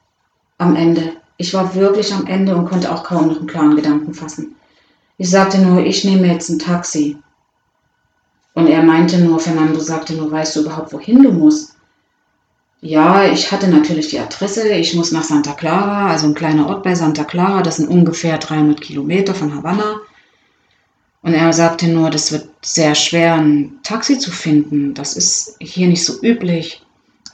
am 0.59 0.77
Ende. 0.77 1.13
Ich 1.37 1.53
war 1.53 1.75
wirklich 1.75 2.13
am 2.13 2.27
Ende 2.27 2.57
und 2.57 2.69
konnte 2.69 2.93
auch 2.93 3.05
kaum 3.05 3.29
noch 3.29 3.39
einen 3.39 3.47
klaren 3.47 3.77
Gedanken 3.77 4.15
fassen. 4.15 4.57
Ich 5.19 5.29
sagte 5.29 5.59
nur, 5.59 5.85
ich 5.85 6.05
nehme 6.05 6.27
jetzt 6.27 6.49
ein 6.49 6.59
Taxi. 6.59 7.19
Und 8.55 8.67
er 8.67 8.83
meinte 8.83 9.19
nur, 9.19 9.39
Fernando 9.39 9.81
sagte 9.81 10.15
nur, 10.15 10.31
weißt 10.31 10.57
du 10.57 10.61
überhaupt, 10.61 10.93
wohin 10.93 11.23
du 11.23 11.33
musst? 11.33 11.77
Ja, 12.83 13.31
ich 13.31 13.53
hatte 13.53 13.69
natürlich 13.69 14.09
die 14.09 14.19
Adresse. 14.19 14.69
Ich 14.73 14.95
muss 14.95 15.13
nach 15.13 15.25
Santa 15.25 15.53
Clara, 15.53 16.09
also 16.09 16.27
ein 16.27 16.35
kleiner 16.35 16.67
Ort 16.69 16.83
bei 16.83 16.95
Santa 16.95 17.25
Clara. 17.25 17.63
Das 17.63 17.77
sind 17.77 17.89
ungefähr 17.89 18.39
300 18.39 18.81
Kilometer 18.81 19.35
von 19.35 19.55
Havanna. 19.55 20.01
Und 21.23 21.35
er 21.35 21.53
sagte 21.53 21.89
nur, 21.89 22.09
das 22.09 22.33
wird 22.33 22.49
sehr 22.63 22.95
schwer, 22.95 23.35
ein 23.35 23.79
Taxi 23.83 24.19
zu 24.19 24.31
finden. 24.31 24.95
Das 24.95 25.15
ist 25.15 25.57
hier 25.61 25.87
nicht 25.89 26.05
so 26.05 26.23
üblich 26.23 26.83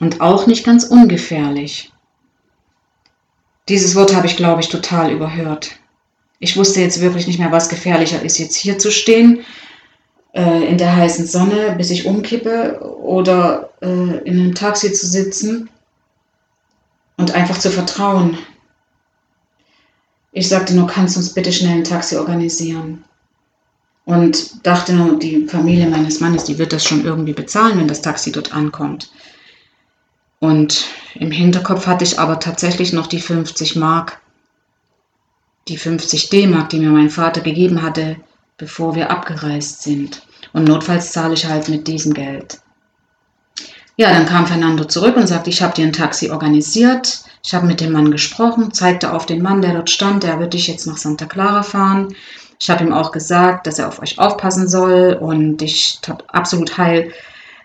und 0.01 0.21
auch 0.21 0.49
nicht 0.49 0.65
ganz 0.65 0.85
ungefährlich. 0.85 1.93
Dieses 3.69 3.95
Wort 3.95 4.15
habe 4.15 4.27
ich, 4.27 4.37
glaube 4.37 4.61
ich, 4.61 4.69
total 4.69 5.13
überhört. 5.13 5.77
Ich 6.41 6.57
wusste 6.57 6.81
jetzt 6.81 7.01
wirklich 7.01 7.29
nicht 7.29 7.39
mehr, 7.39 7.53
was 7.53 7.69
gefährlicher 7.69 8.23
ist, 8.23 8.39
jetzt 8.39 8.57
hier 8.57 8.79
zu 8.79 8.91
stehen 8.91 9.45
äh, 10.37 10.69
in 10.69 10.77
der 10.77 10.95
heißen 10.95 11.27
Sonne, 11.27 11.75
bis 11.79 11.91
ich 11.91 12.05
umkippe 12.05 12.79
oder 12.81 13.71
äh, 13.81 14.19
in 14.25 14.39
einem 14.39 14.55
Taxi 14.55 14.93
zu 14.93 15.07
sitzen 15.07 15.71
und 17.17 17.35
einfach 17.35 17.59
zu 17.59 17.71
vertrauen. 17.71 18.37
Ich 20.33 20.49
sagte 20.49 20.75
nur, 20.75 20.87
kannst 20.87 21.17
du 21.17 21.21
uns 21.21 21.33
bitte 21.33 21.53
schnell 21.53 21.79
ein 21.79 21.85
Taxi 21.85 22.17
organisieren? 22.17 23.05
Und 24.05 24.65
dachte 24.65 24.93
nur, 24.93 25.19
die 25.19 25.47
Familie 25.49 25.89
meines 25.89 26.21
Mannes, 26.21 26.45
die 26.45 26.59
wird 26.59 26.73
das 26.73 26.85
schon 26.85 27.05
irgendwie 27.05 27.33
bezahlen, 27.33 27.79
wenn 27.79 27.89
das 27.89 28.03
Taxi 28.03 28.31
dort 28.31 28.53
ankommt. 28.53 29.11
Und 30.39 30.85
im 31.15 31.31
Hinterkopf 31.31 31.87
hatte 31.87 32.05
ich 32.05 32.19
aber 32.19 32.39
tatsächlich 32.39 32.93
noch 32.93 33.07
die 33.07 33.21
50 33.21 33.75
Mark, 33.75 34.21
die 35.67 35.79
50 35.79 36.29
D-Mark, 36.29 36.69
die 36.69 36.79
mir 36.79 36.91
mein 36.91 37.11
Vater 37.11 37.41
gegeben 37.41 37.83
hatte, 37.83 38.17
bevor 38.59 38.95
wir 38.95 39.11
abgereist 39.11 39.83
sind. 39.83 40.23
Und 40.53 40.65
notfalls 40.65 41.13
zahle 41.13 41.35
ich 41.35 41.47
halt 41.47 41.69
mit 41.69 41.87
diesem 41.87 42.15
Geld. 42.15 42.61
Ja, 43.97 44.13
dann 44.13 44.27
kam 44.27 44.47
Fernando 44.47 44.85
zurück 44.85 45.17
und 45.17 45.27
sagte, 45.27 45.51
ich 45.51 45.63
habe 45.63 45.75
dir 45.75 45.87
ein 45.87 45.93
Taxi 45.93 46.31
organisiert. 46.31 47.25
Ich 47.43 47.55
habe 47.55 47.67
mit 47.67 47.81
dem 47.81 47.93
Mann 47.93 48.11
gesprochen, 48.11 48.73
zeigte 48.73 49.13
auf 49.13 49.25
den 49.25 49.43
Mann, 49.43 49.63
der 49.63 49.73
dort 49.73 49.91
stand, 49.91 50.23
der 50.23 50.39
wird 50.39 50.53
dich 50.53 50.67
jetzt 50.69 50.87
nach 50.87 50.99
Santa 50.99 51.27
Clara 51.27 51.63
fahren. 51.63 52.15
Ich 52.59 52.69
habe 52.71 52.85
ihm 52.85 52.93
auch 52.93 53.13
gesagt, 53.13 53.67
dass 53.67 53.79
er 53.79 53.89
auf 53.89 54.03
euch 54.03 54.19
aufpassen 54.19 54.69
soll 54.69 55.17
und 55.21 55.63
ich 55.63 55.99
absolut 56.29 56.77
heil 56.77 57.13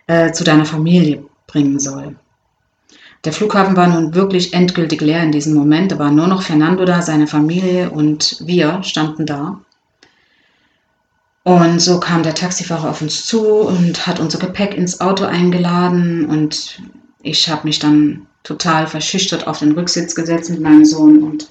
äh, 0.08 0.32
zu 0.32 0.44
deiner 0.44 0.66
Familie 0.66 1.24
bringen 1.48 1.80
soll. 1.80 2.16
Der 3.24 3.34
Flughafen 3.34 3.76
war 3.76 3.88
nun 3.88 4.16
wirklich 4.16 4.54
endgültig 4.54 5.02
leer 5.02 5.24
in 5.24 5.32
diesem 5.32 5.54
Moment. 5.54 5.92
Da 5.92 6.00
war 6.00 6.12
nur 6.12 6.28
noch 6.28 6.42
Fernando 6.42 6.86
da, 6.86 7.02
seine 7.02 7.28
Familie 7.28 7.90
und 7.92 8.38
wir 8.46 8.82
standen 8.84 9.26
da. 9.26 9.60
Und 11.44 11.80
so 11.80 12.00
kam 12.00 12.22
der 12.22 12.36
Taxifahrer 12.36 12.90
auf 12.90 13.02
uns 13.02 13.26
zu 13.26 13.42
und 13.42 14.06
hat 14.06 14.20
unser 14.20 14.38
Gepäck 14.38 14.76
ins 14.76 15.02
Auto 15.02 15.26
eingeladen 15.26 16.28
und 16.28 16.82
ich 17.24 17.50
habe 17.50 17.68
mich 17.68 17.80
dann 17.80 18.28
total 18.44 18.88
verschüchtert 18.88 19.48
auf 19.48 19.60
den 19.60 19.72
Rücksitz 19.72 20.14
gesetzt 20.14 20.50
mit 20.50 20.62
meinem 20.62 20.86
Sohn 20.86 21.24
und 21.24 21.50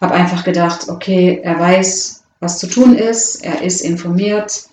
habe 0.00 0.14
einfach 0.14 0.44
gedacht, 0.44 0.88
okay, 0.88 1.40
er 1.42 1.58
weiß, 1.58 2.22
was 2.40 2.58
zu 2.58 2.66
tun 2.66 2.94
ist, 2.94 3.44
er 3.44 3.62
ist 3.62 3.82
informiert, 3.82 4.64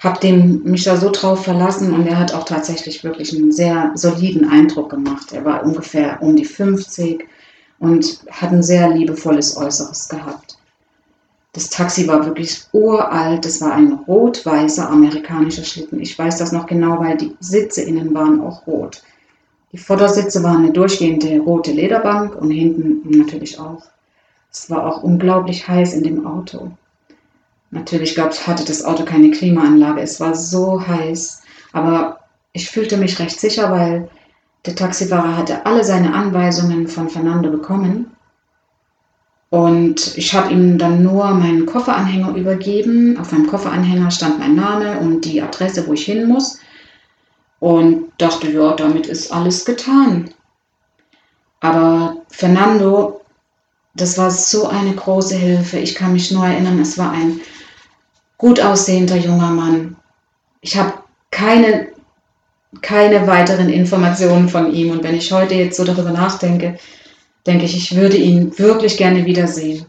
habe 0.00 0.32
mich 0.32 0.84
da 0.84 0.96
so 0.96 1.10
drauf 1.10 1.44
verlassen 1.44 1.92
und 1.92 2.06
er 2.06 2.18
hat 2.18 2.34
auch 2.34 2.44
tatsächlich 2.44 3.04
wirklich 3.04 3.34
einen 3.34 3.52
sehr 3.52 3.92
soliden 3.94 4.48
Eindruck 4.48 4.90
gemacht. 4.90 5.32
Er 5.32 5.44
war 5.44 5.64
ungefähr 5.64 6.22
um 6.22 6.36
die 6.36 6.44
50 6.44 7.24
und 7.78 8.20
hat 8.30 8.50
ein 8.50 8.62
sehr 8.62 8.88
liebevolles 8.88 9.56
Äußeres 9.56 10.08
gehabt. 10.08 10.59
Das 11.52 11.68
Taxi 11.68 12.06
war 12.06 12.24
wirklich 12.24 12.62
uralt, 12.72 13.44
es 13.44 13.60
war 13.60 13.72
ein 13.72 13.92
rot-weißer 13.92 14.88
amerikanischer 14.88 15.64
Schlitten. 15.64 16.00
Ich 16.00 16.16
weiß 16.16 16.38
das 16.38 16.52
noch 16.52 16.66
genau, 16.66 17.00
weil 17.00 17.16
die 17.16 17.36
Sitze 17.40 17.82
innen 17.82 18.14
waren 18.14 18.40
auch 18.40 18.66
rot. 18.66 19.02
Die 19.72 19.78
Vordersitze 19.78 20.42
waren 20.42 20.64
eine 20.64 20.72
durchgehende 20.72 21.40
rote 21.40 21.72
Lederbank 21.72 22.36
und 22.36 22.50
hinten 22.50 23.02
natürlich 23.18 23.58
auch. 23.58 23.82
Es 24.52 24.70
war 24.70 24.86
auch 24.86 25.02
unglaublich 25.02 25.66
heiß 25.66 25.94
in 25.94 26.02
dem 26.02 26.26
Auto. 26.26 26.72
Natürlich 27.70 28.16
gab's, 28.16 28.46
hatte 28.46 28.64
das 28.64 28.84
Auto 28.84 29.04
keine 29.04 29.30
Klimaanlage. 29.30 30.00
Es 30.00 30.18
war 30.18 30.34
so 30.34 30.84
heiß. 30.84 31.42
Aber 31.72 32.20
ich 32.52 32.68
fühlte 32.68 32.96
mich 32.96 33.20
recht 33.20 33.38
sicher, 33.38 33.70
weil 33.70 34.10
der 34.66 34.74
Taxifahrer 34.74 35.36
hatte 35.36 35.64
alle 35.66 35.84
seine 35.84 36.14
Anweisungen 36.14 36.88
von 36.88 37.08
Fernando 37.08 37.50
bekommen. 37.50 38.10
Und 39.50 40.16
ich 40.16 40.32
habe 40.32 40.52
ihm 40.52 40.78
dann 40.78 41.02
nur 41.02 41.28
meinen 41.32 41.66
Kofferanhänger 41.66 42.36
übergeben. 42.36 43.18
Auf 43.18 43.32
meinem 43.32 43.48
Kofferanhänger 43.48 44.10
stand 44.12 44.38
mein 44.38 44.54
Name 44.54 45.00
und 45.00 45.24
die 45.24 45.42
Adresse, 45.42 45.86
wo 45.88 45.92
ich 45.92 46.04
hin 46.04 46.28
muss. 46.28 46.60
Und 47.58 48.12
dachte, 48.18 48.48
ja, 48.50 48.74
damit 48.74 49.06
ist 49.06 49.32
alles 49.32 49.64
getan. 49.64 50.30
Aber 51.58 52.22
Fernando, 52.30 53.20
das 53.94 54.16
war 54.16 54.30
so 54.30 54.68
eine 54.68 54.94
große 54.94 55.34
Hilfe. 55.34 55.78
Ich 55.78 55.96
kann 55.96 56.12
mich 56.12 56.30
nur 56.30 56.46
erinnern, 56.46 56.80
es 56.80 56.96
war 56.96 57.10
ein 57.10 57.40
gut 58.38 58.60
aussehender 58.60 59.16
junger 59.16 59.50
Mann. 59.50 59.96
Ich 60.60 60.78
habe 60.78 60.94
keine, 61.32 61.88
keine 62.82 63.26
weiteren 63.26 63.68
Informationen 63.68 64.48
von 64.48 64.72
ihm. 64.72 64.92
Und 64.92 65.02
wenn 65.02 65.16
ich 65.16 65.32
heute 65.32 65.54
jetzt 65.54 65.76
so 65.76 65.84
darüber 65.84 66.10
nachdenke, 66.10 66.78
denke 67.46 67.64
ich, 67.64 67.76
ich 67.76 67.96
würde 67.96 68.16
ihn 68.16 68.58
wirklich 68.58 68.96
gerne 68.96 69.24
wiedersehen. 69.24 69.86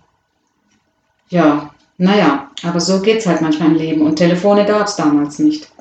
Ja, 1.30 1.74
naja, 1.98 2.50
aber 2.64 2.80
so 2.80 3.02
geht 3.02 3.20
es 3.20 3.26
halt 3.28 3.42
manchmal 3.42 3.70
im 3.70 3.76
Leben. 3.76 4.02
Und 4.02 4.18
Telefone 4.18 4.66
gab 4.66 4.88
es 4.88 4.96
damals 4.96 5.40
nicht. 5.40 5.72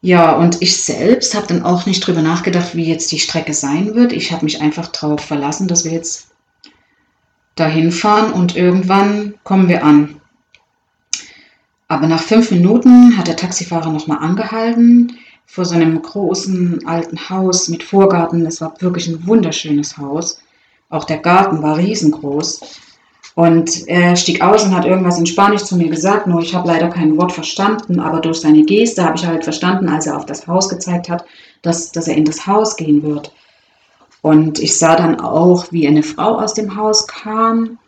Ja, 0.00 0.36
und 0.36 0.62
ich 0.62 0.80
selbst 0.80 1.34
habe 1.34 1.48
dann 1.48 1.62
auch 1.62 1.86
nicht 1.86 2.06
drüber 2.06 2.22
nachgedacht, 2.22 2.74
wie 2.74 2.84
jetzt 2.84 3.10
die 3.10 3.18
Strecke 3.18 3.52
sein 3.52 3.94
wird. 3.94 4.12
Ich 4.12 4.30
habe 4.32 4.44
mich 4.44 4.60
einfach 4.60 4.86
darauf 4.88 5.20
verlassen, 5.20 5.66
dass 5.66 5.84
wir 5.84 5.92
jetzt 5.92 6.28
dahin 7.56 7.90
fahren 7.90 8.32
und 8.32 8.54
irgendwann 8.54 9.34
kommen 9.42 9.68
wir 9.68 9.84
an. 9.84 10.20
Aber 11.88 12.06
nach 12.06 12.22
fünf 12.22 12.50
Minuten 12.50 13.16
hat 13.16 13.26
der 13.26 13.36
Taxifahrer 13.36 13.90
nochmal 13.90 14.18
angehalten 14.18 15.16
vor 15.48 15.64
so 15.64 15.74
einem 15.74 16.00
großen 16.00 16.86
alten 16.86 17.18
Haus 17.30 17.68
mit 17.68 17.82
Vorgarten. 17.82 18.46
Es 18.46 18.60
war 18.60 18.74
wirklich 18.80 19.08
ein 19.08 19.26
wunderschönes 19.26 19.96
Haus. 19.96 20.40
Auch 20.90 21.04
der 21.04 21.18
Garten 21.18 21.62
war 21.62 21.78
riesengroß. 21.78 22.60
Und 23.34 23.88
er 23.88 24.14
stieg 24.16 24.42
aus 24.42 24.64
und 24.64 24.76
hat 24.76 24.84
irgendwas 24.84 25.18
in 25.18 25.26
Spanisch 25.26 25.64
zu 25.64 25.76
mir 25.76 25.88
gesagt, 25.88 26.26
nur 26.26 26.42
ich 26.42 26.54
habe 26.54 26.68
leider 26.68 26.88
kein 26.88 27.16
Wort 27.16 27.32
verstanden, 27.32 27.98
aber 27.98 28.20
durch 28.20 28.40
seine 28.40 28.62
Geste 28.64 29.04
habe 29.04 29.16
ich 29.16 29.26
halt 29.26 29.44
verstanden, 29.44 29.88
als 29.88 30.06
er 30.06 30.16
auf 30.16 30.26
das 30.26 30.46
Haus 30.46 30.68
gezeigt 30.68 31.08
hat, 31.08 31.24
dass, 31.62 31.92
dass 31.92 32.08
er 32.08 32.16
in 32.16 32.24
das 32.24 32.46
Haus 32.46 32.76
gehen 32.76 33.02
wird. 33.02 33.32
Und 34.20 34.58
ich 34.58 34.76
sah 34.76 34.96
dann 34.96 35.20
auch, 35.20 35.72
wie 35.72 35.88
eine 35.88 36.02
Frau 36.02 36.38
aus 36.40 36.54
dem 36.54 36.76
Haus 36.76 37.06
kam 37.06 37.78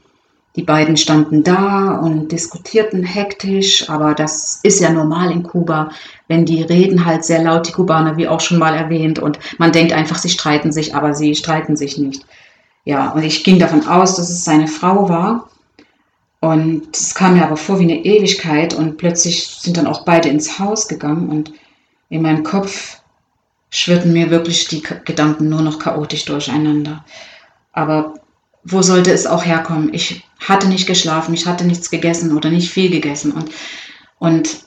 die 0.56 0.62
beiden 0.62 0.96
standen 0.96 1.44
da 1.44 1.94
und 1.94 2.32
diskutierten 2.32 3.04
hektisch, 3.04 3.88
aber 3.88 4.14
das 4.14 4.60
ist 4.62 4.80
ja 4.80 4.90
normal 4.90 5.30
in 5.30 5.44
Kuba, 5.44 5.90
wenn 6.26 6.44
die 6.44 6.62
reden 6.62 7.04
halt 7.04 7.24
sehr 7.24 7.42
laut, 7.42 7.68
die 7.68 7.72
Kubaner, 7.72 8.16
wie 8.16 8.26
auch 8.26 8.40
schon 8.40 8.58
mal 8.58 8.74
erwähnt, 8.74 9.18
und 9.20 9.38
man 9.58 9.72
denkt 9.72 9.92
einfach, 9.92 10.18
sie 10.18 10.28
streiten 10.28 10.72
sich, 10.72 10.94
aber 10.94 11.14
sie 11.14 11.34
streiten 11.36 11.76
sich 11.76 11.98
nicht. 11.98 12.24
Ja, 12.84 13.10
und 13.10 13.22
ich 13.22 13.44
ging 13.44 13.58
davon 13.58 13.86
aus, 13.86 14.16
dass 14.16 14.30
es 14.30 14.44
seine 14.44 14.66
Frau 14.66 15.08
war. 15.08 15.48
Und 16.40 16.96
es 16.96 17.14
kam 17.14 17.34
mir 17.34 17.44
aber 17.44 17.58
vor 17.58 17.78
wie 17.78 17.84
eine 17.84 18.04
Ewigkeit 18.04 18.72
und 18.72 18.96
plötzlich 18.96 19.46
sind 19.46 19.76
dann 19.76 19.86
auch 19.86 20.06
beide 20.06 20.30
ins 20.30 20.58
Haus 20.58 20.88
gegangen 20.88 21.28
und 21.28 21.52
in 22.08 22.22
meinem 22.22 22.42
Kopf 22.42 23.00
schwirrten 23.68 24.12
mir 24.12 24.30
wirklich 24.30 24.66
die 24.66 24.82
Gedanken 25.04 25.50
nur 25.50 25.60
noch 25.60 25.78
chaotisch 25.78 26.24
durcheinander. 26.24 27.04
Aber 27.72 28.14
wo 28.64 28.82
sollte 28.82 29.12
es 29.12 29.26
auch 29.26 29.44
herkommen? 29.44 29.92
Ich 29.94 30.24
hatte 30.40 30.68
nicht 30.68 30.86
geschlafen, 30.86 31.34
ich 31.34 31.46
hatte 31.46 31.64
nichts 31.64 31.90
gegessen 31.90 32.36
oder 32.36 32.50
nicht 32.50 32.70
viel 32.70 32.90
gegessen 32.90 33.32
und, 33.32 33.50
und 34.18 34.64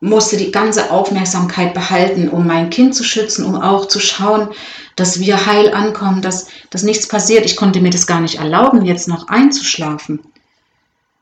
musste 0.00 0.36
die 0.38 0.50
ganze 0.50 0.90
Aufmerksamkeit 0.90 1.74
behalten, 1.74 2.28
um 2.30 2.46
mein 2.46 2.70
Kind 2.70 2.94
zu 2.94 3.04
schützen, 3.04 3.44
um 3.44 3.60
auch 3.60 3.86
zu 3.86 4.00
schauen, 4.00 4.48
dass 4.96 5.20
wir 5.20 5.46
heil 5.46 5.72
ankommen, 5.74 6.22
dass, 6.22 6.48
dass 6.70 6.82
nichts 6.82 7.06
passiert. 7.06 7.44
Ich 7.44 7.56
konnte 7.56 7.80
mir 7.80 7.90
das 7.90 8.06
gar 8.06 8.20
nicht 8.20 8.38
erlauben, 8.38 8.84
jetzt 8.84 9.08
noch 9.08 9.28
einzuschlafen. 9.28 10.20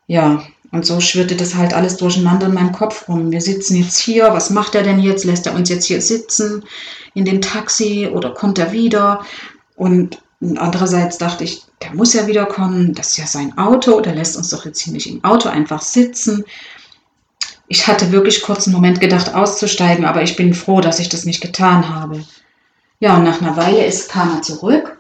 Ja, 0.06 0.42
und 0.70 0.86
so 0.86 1.00
schwirrte 1.00 1.34
das 1.34 1.54
halt 1.54 1.74
alles 1.74 1.96
durcheinander 1.96 2.46
in 2.46 2.54
meinem 2.54 2.72
Kopf 2.72 3.08
rum. 3.08 3.32
Wir 3.32 3.40
sitzen 3.40 3.76
jetzt 3.76 3.98
hier, 3.98 4.32
was 4.32 4.50
macht 4.50 4.74
er 4.74 4.82
denn 4.82 5.00
jetzt? 5.00 5.24
Lässt 5.24 5.46
er 5.46 5.54
uns 5.54 5.68
jetzt 5.68 5.86
hier 5.86 6.00
sitzen 6.00 6.64
in 7.14 7.24
dem 7.24 7.40
Taxi 7.40 8.08
oder 8.12 8.32
kommt 8.32 8.58
er 8.58 8.72
wieder? 8.72 9.24
Und 9.76 10.22
andererseits 10.40 11.18
dachte 11.18 11.44
ich, 11.44 11.64
der 11.82 11.94
muss 11.94 12.14
ja 12.14 12.26
wiederkommen, 12.26 12.94
das 12.94 13.10
ist 13.10 13.18
ja 13.18 13.26
sein 13.26 13.56
Auto, 13.58 14.00
der 14.00 14.14
lässt 14.14 14.36
uns 14.36 14.50
doch 14.50 14.64
jetzt 14.64 14.80
hier 14.80 14.92
nicht 14.92 15.08
im 15.08 15.24
Auto 15.24 15.48
einfach 15.48 15.82
sitzen. 15.82 16.44
Ich 17.66 17.86
hatte 17.86 18.12
wirklich 18.12 18.42
kurz 18.42 18.66
einen 18.66 18.76
Moment 18.76 19.00
gedacht, 19.00 19.34
auszusteigen, 19.34 20.04
aber 20.04 20.22
ich 20.22 20.36
bin 20.36 20.54
froh, 20.54 20.80
dass 20.80 21.00
ich 21.00 21.08
das 21.08 21.24
nicht 21.24 21.40
getan 21.40 21.88
habe. 21.88 22.24
Ja, 23.00 23.16
und 23.16 23.24
nach 23.24 23.40
einer 23.40 23.56
Weile 23.56 23.84
ist, 23.84 24.10
kam 24.10 24.34
er 24.34 24.42
zurück. 24.42 24.98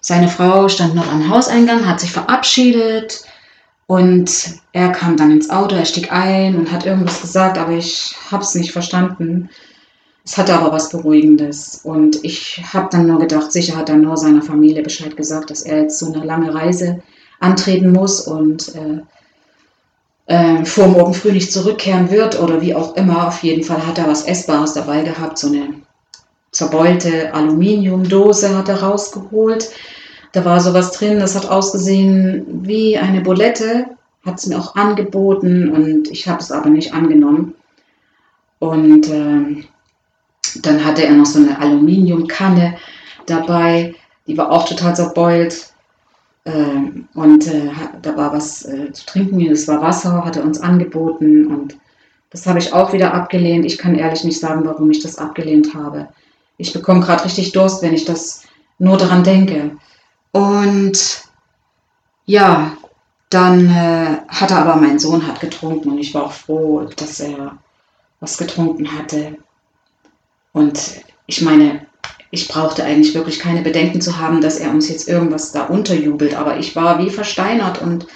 Seine 0.00 0.28
Frau 0.28 0.68
stand 0.68 0.94
noch 0.94 1.10
am 1.10 1.28
Hauseingang, 1.28 1.86
hat 1.86 2.00
sich 2.00 2.12
verabschiedet 2.12 3.24
und 3.86 4.30
er 4.72 4.90
kam 4.90 5.16
dann 5.16 5.30
ins 5.30 5.50
Auto, 5.50 5.76
er 5.76 5.84
stieg 5.84 6.12
ein 6.12 6.56
und 6.56 6.72
hat 6.72 6.86
irgendwas 6.86 7.20
gesagt, 7.20 7.58
aber 7.58 7.72
ich 7.72 8.14
habe 8.30 8.42
es 8.42 8.54
nicht 8.54 8.72
verstanden. 8.72 9.50
Es 10.24 10.38
hatte 10.38 10.54
aber 10.54 10.72
was 10.72 10.88
Beruhigendes. 10.88 11.80
Und 11.84 12.24
ich 12.24 12.62
habe 12.72 12.88
dann 12.90 13.06
nur 13.06 13.18
gedacht, 13.18 13.52
sicher 13.52 13.76
hat 13.76 13.90
er 13.90 13.96
nur 13.96 14.16
seiner 14.16 14.42
Familie 14.42 14.82
Bescheid 14.82 15.16
gesagt, 15.16 15.50
dass 15.50 15.62
er 15.62 15.82
jetzt 15.82 15.98
so 15.98 16.12
eine 16.12 16.24
lange 16.24 16.54
Reise 16.54 17.02
antreten 17.40 17.92
muss 17.92 18.26
und 18.26 18.74
äh, 18.74 19.02
äh, 20.26 20.64
vor 20.64 20.88
morgen 20.88 21.12
früh 21.12 21.32
nicht 21.32 21.52
zurückkehren 21.52 22.10
wird 22.10 22.40
oder 22.40 22.62
wie 22.62 22.74
auch 22.74 22.96
immer. 22.96 23.28
Auf 23.28 23.42
jeden 23.42 23.64
Fall 23.64 23.86
hat 23.86 23.98
er 23.98 24.08
was 24.08 24.24
Essbares 24.24 24.72
dabei 24.72 25.02
gehabt, 25.02 25.38
so 25.38 25.48
eine 25.48 25.68
zerbeulte 26.52 27.34
Aluminiumdose 27.34 28.56
hat 28.56 28.68
er 28.68 28.82
rausgeholt. 28.82 29.70
Da 30.32 30.44
war 30.44 30.60
sowas 30.60 30.92
drin, 30.92 31.18
das 31.18 31.34
hat 31.34 31.50
ausgesehen 31.50 32.46
wie 32.66 32.96
eine 32.96 33.20
Bulette, 33.20 33.86
hat 34.24 34.38
es 34.38 34.46
mir 34.46 34.58
auch 34.58 34.74
angeboten 34.74 35.68
und 35.68 36.10
ich 36.10 36.26
habe 36.28 36.40
es 36.40 36.50
aber 36.50 36.70
nicht 36.70 36.94
angenommen. 36.94 37.54
Und 38.58 39.08
äh, 39.08 39.64
dann 40.62 40.84
hatte 40.84 41.04
er 41.04 41.12
noch 41.12 41.26
so 41.26 41.38
eine 41.38 41.58
Aluminiumkanne 41.58 42.76
dabei, 43.26 43.94
die 44.26 44.36
war 44.36 44.50
auch 44.50 44.68
total 44.68 44.94
zerbeult. 44.94 45.72
Ähm, 46.46 47.08
und 47.14 47.46
äh, 47.46 47.70
da 48.02 48.16
war 48.16 48.32
was 48.32 48.64
äh, 48.66 48.92
zu 48.92 49.06
trinken, 49.06 49.48
das 49.48 49.66
war 49.66 49.80
Wasser, 49.80 50.24
hat 50.24 50.36
er 50.36 50.44
uns 50.44 50.60
angeboten 50.60 51.46
und 51.46 51.76
das 52.30 52.46
habe 52.46 52.58
ich 52.58 52.72
auch 52.72 52.92
wieder 52.92 53.14
abgelehnt. 53.14 53.64
Ich 53.64 53.78
kann 53.78 53.94
ehrlich 53.94 54.24
nicht 54.24 54.40
sagen, 54.40 54.64
warum 54.64 54.90
ich 54.90 55.00
das 55.00 55.18
abgelehnt 55.18 55.72
habe. 55.74 56.08
Ich 56.58 56.72
bekomme 56.72 57.00
gerade 57.00 57.24
richtig 57.24 57.52
Durst, 57.52 57.82
wenn 57.82 57.94
ich 57.94 58.04
das 58.04 58.42
nur 58.78 58.96
daran 58.96 59.22
denke. 59.22 59.76
Und 60.32 61.24
ja, 62.26 62.76
dann 63.30 63.66
äh, 63.70 64.18
hat 64.28 64.50
er 64.50 64.58
aber, 64.58 64.76
mein 64.76 64.98
Sohn 64.98 65.26
hat 65.26 65.40
getrunken 65.40 65.92
und 65.92 65.98
ich 65.98 66.12
war 66.12 66.24
auch 66.24 66.32
froh, 66.32 66.88
dass 66.96 67.20
er 67.20 67.56
was 68.20 68.36
getrunken 68.36 68.98
hatte. 68.98 69.36
Und 70.54 70.80
ich 71.26 71.42
meine, 71.42 71.84
ich 72.30 72.48
brauchte 72.48 72.84
eigentlich 72.84 73.14
wirklich 73.14 73.38
keine 73.38 73.60
Bedenken 73.60 74.00
zu 74.00 74.18
haben, 74.18 74.40
dass 74.40 74.58
er 74.58 74.70
uns 74.70 74.88
jetzt 74.88 75.06
irgendwas 75.06 75.52
da 75.52 75.64
unterjubelt. 75.64 76.34
Aber 76.34 76.56
ich 76.56 76.74
war 76.74 76.98
wie 76.98 77.10
versteinert 77.10 77.82
und 77.82 78.06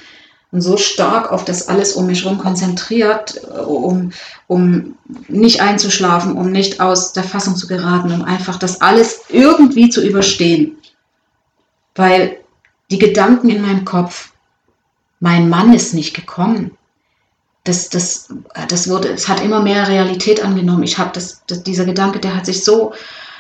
und 0.50 0.62
so 0.62 0.76
stark 0.78 1.30
auf 1.30 1.44
das 1.44 1.68
alles 1.68 1.92
um 1.92 2.06
mich 2.06 2.24
herum 2.24 2.38
konzentriert, 2.38 3.42
um, 3.66 4.12
um 4.46 4.96
nicht 5.28 5.60
einzuschlafen, 5.60 6.32
um 6.32 6.50
nicht 6.50 6.80
aus 6.80 7.12
der 7.12 7.24
Fassung 7.24 7.54
zu 7.54 7.66
geraten, 7.66 8.12
um 8.12 8.22
einfach 8.22 8.58
das 8.58 8.80
alles 8.80 9.20
irgendwie 9.28 9.90
zu 9.90 10.02
überstehen. 10.02 10.78
Weil 11.94 12.38
die 12.90 12.98
Gedanken 12.98 13.50
in 13.50 13.60
meinem 13.60 13.84
Kopf, 13.84 14.32
mein 15.20 15.50
Mann 15.50 15.74
ist 15.74 15.92
nicht 15.92 16.14
gekommen. 16.14 16.77
Das, 17.68 17.90
das, 17.90 18.28
das 18.68 18.88
wurde, 18.88 19.08
es 19.08 19.28
hat 19.28 19.42
immer 19.42 19.60
mehr 19.60 19.88
Realität 19.88 20.42
angenommen. 20.42 20.84
Ich 20.84 20.96
habe 20.96 21.10
das, 21.12 21.42
das, 21.46 21.62
dieser 21.64 21.84
Gedanke, 21.84 22.18
der 22.18 22.34
hat 22.34 22.46
sich 22.46 22.64
so 22.64 22.94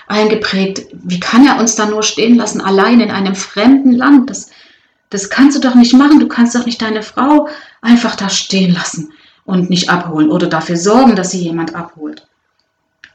eingeprägt. 0.06 0.84
Wie 0.92 1.18
kann 1.18 1.46
er 1.46 1.58
uns 1.58 1.76
da 1.76 1.86
nur 1.86 2.02
stehen 2.02 2.36
lassen, 2.36 2.60
allein 2.60 3.00
in 3.00 3.10
einem 3.10 3.34
fremden 3.34 3.92
Land? 3.92 4.28
Das, 4.28 4.50
das 5.08 5.30
kannst 5.30 5.56
du 5.56 5.66
doch 5.66 5.74
nicht 5.74 5.94
machen. 5.94 6.20
Du 6.20 6.28
kannst 6.28 6.54
doch 6.54 6.66
nicht 6.66 6.82
deine 6.82 7.02
Frau 7.02 7.48
einfach 7.80 8.16
da 8.16 8.28
stehen 8.28 8.74
lassen 8.74 9.12
und 9.46 9.70
nicht 9.70 9.88
abholen 9.88 10.28
oder 10.28 10.46
dafür 10.46 10.76
sorgen, 10.76 11.16
dass 11.16 11.30
sie 11.30 11.42
jemand 11.42 11.74
abholt. 11.74 12.28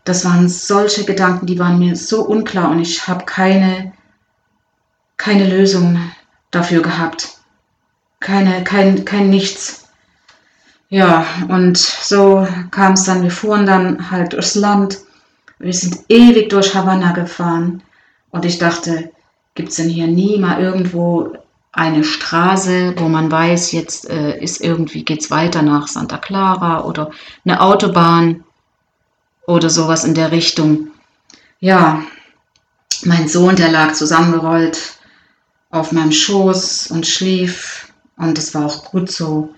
Das 0.06 0.26
waren 0.26 0.50
solche 0.50 1.06
Gedanken, 1.06 1.46
die 1.46 1.60
waren 1.60 1.78
mir 1.78 1.96
so 1.96 2.24
unklar 2.24 2.72
und 2.72 2.80
ich 2.80 3.08
habe 3.08 3.26
keine, 3.26 3.94
keine 5.18 5.48
Lösung 5.48 6.12
dafür 6.50 6.82
gehabt. 6.82 7.38
Keine, 8.20 8.64
kein, 8.64 9.06
kein 9.06 9.30
Nichts. 9.30 9.83
Ja, 10.94 11.26
und 11.48 11.76
so 11.76 12.48
kam 12.70 12.94
es 12.94 13.06
dann, 13.06 13.24
wir 13.24 13.32
fuhren 13.32 13.66
dann 13.66 14.12
halt 14.12 14.34
durchs 14.34 14.54
Land. 14.54 15.00
Wir 15.58 15.74
sind 15.74 16.02
ewig 16.08 16.50
durch 16.50 16.76
Havanna 16.76 17.14
gefahren 17.14 17.82
und 18.30 18.46
ich 18.46 18.60
dachte, 18.60 19.12
gibt 19.56 19.70
es 19.70 19.78
denn 19.78 19.90
hier 19.90 20.06
nie 20.06 20.38
mal 20.38 20.62
irgendwo 20.62 21.34
eine 21.72 22.04
Straße, 22.04 22.94
wo 22.98 23.10
man 23.10 23.32
weiß, 23.32 23.72
jetzt 23.72 24.08
äh, 24.08 24.40
ist 24.40 24.62
irgendwie 24.62 25.04
geht's 25.04 25.32
weiter 25.32 25.64
nach 25.64 25.88
Santa 25.88 26.20
Clara 26.20 26.84
oder 26.84 27.10
eine 27.44 27.60
Autobahn 27.60 28.44
oder 29.48 29.72
sowas 29.72 30.04
in 30.04 30.14
der 30.14 30.32
Richtung. 30.32 30.92
Ja, 31.60 32.04
mein 33.04 33.28
Sohn, 33.28 33.56
der 33.56 33.72
lag 33.72 33.94
zusammengerollt 33.94 35.00
auf 35.72 35.92
meinem 35.92 36.12
Schoß 36.12 36.92
und 36.92 37.08
schlief 37.08 37.92
und 38.16 38.38
es 38.38 38.54
war 38.54 38.68
auch 38.68 38.92
gut 38.92 39.10
so. 39.12 39.56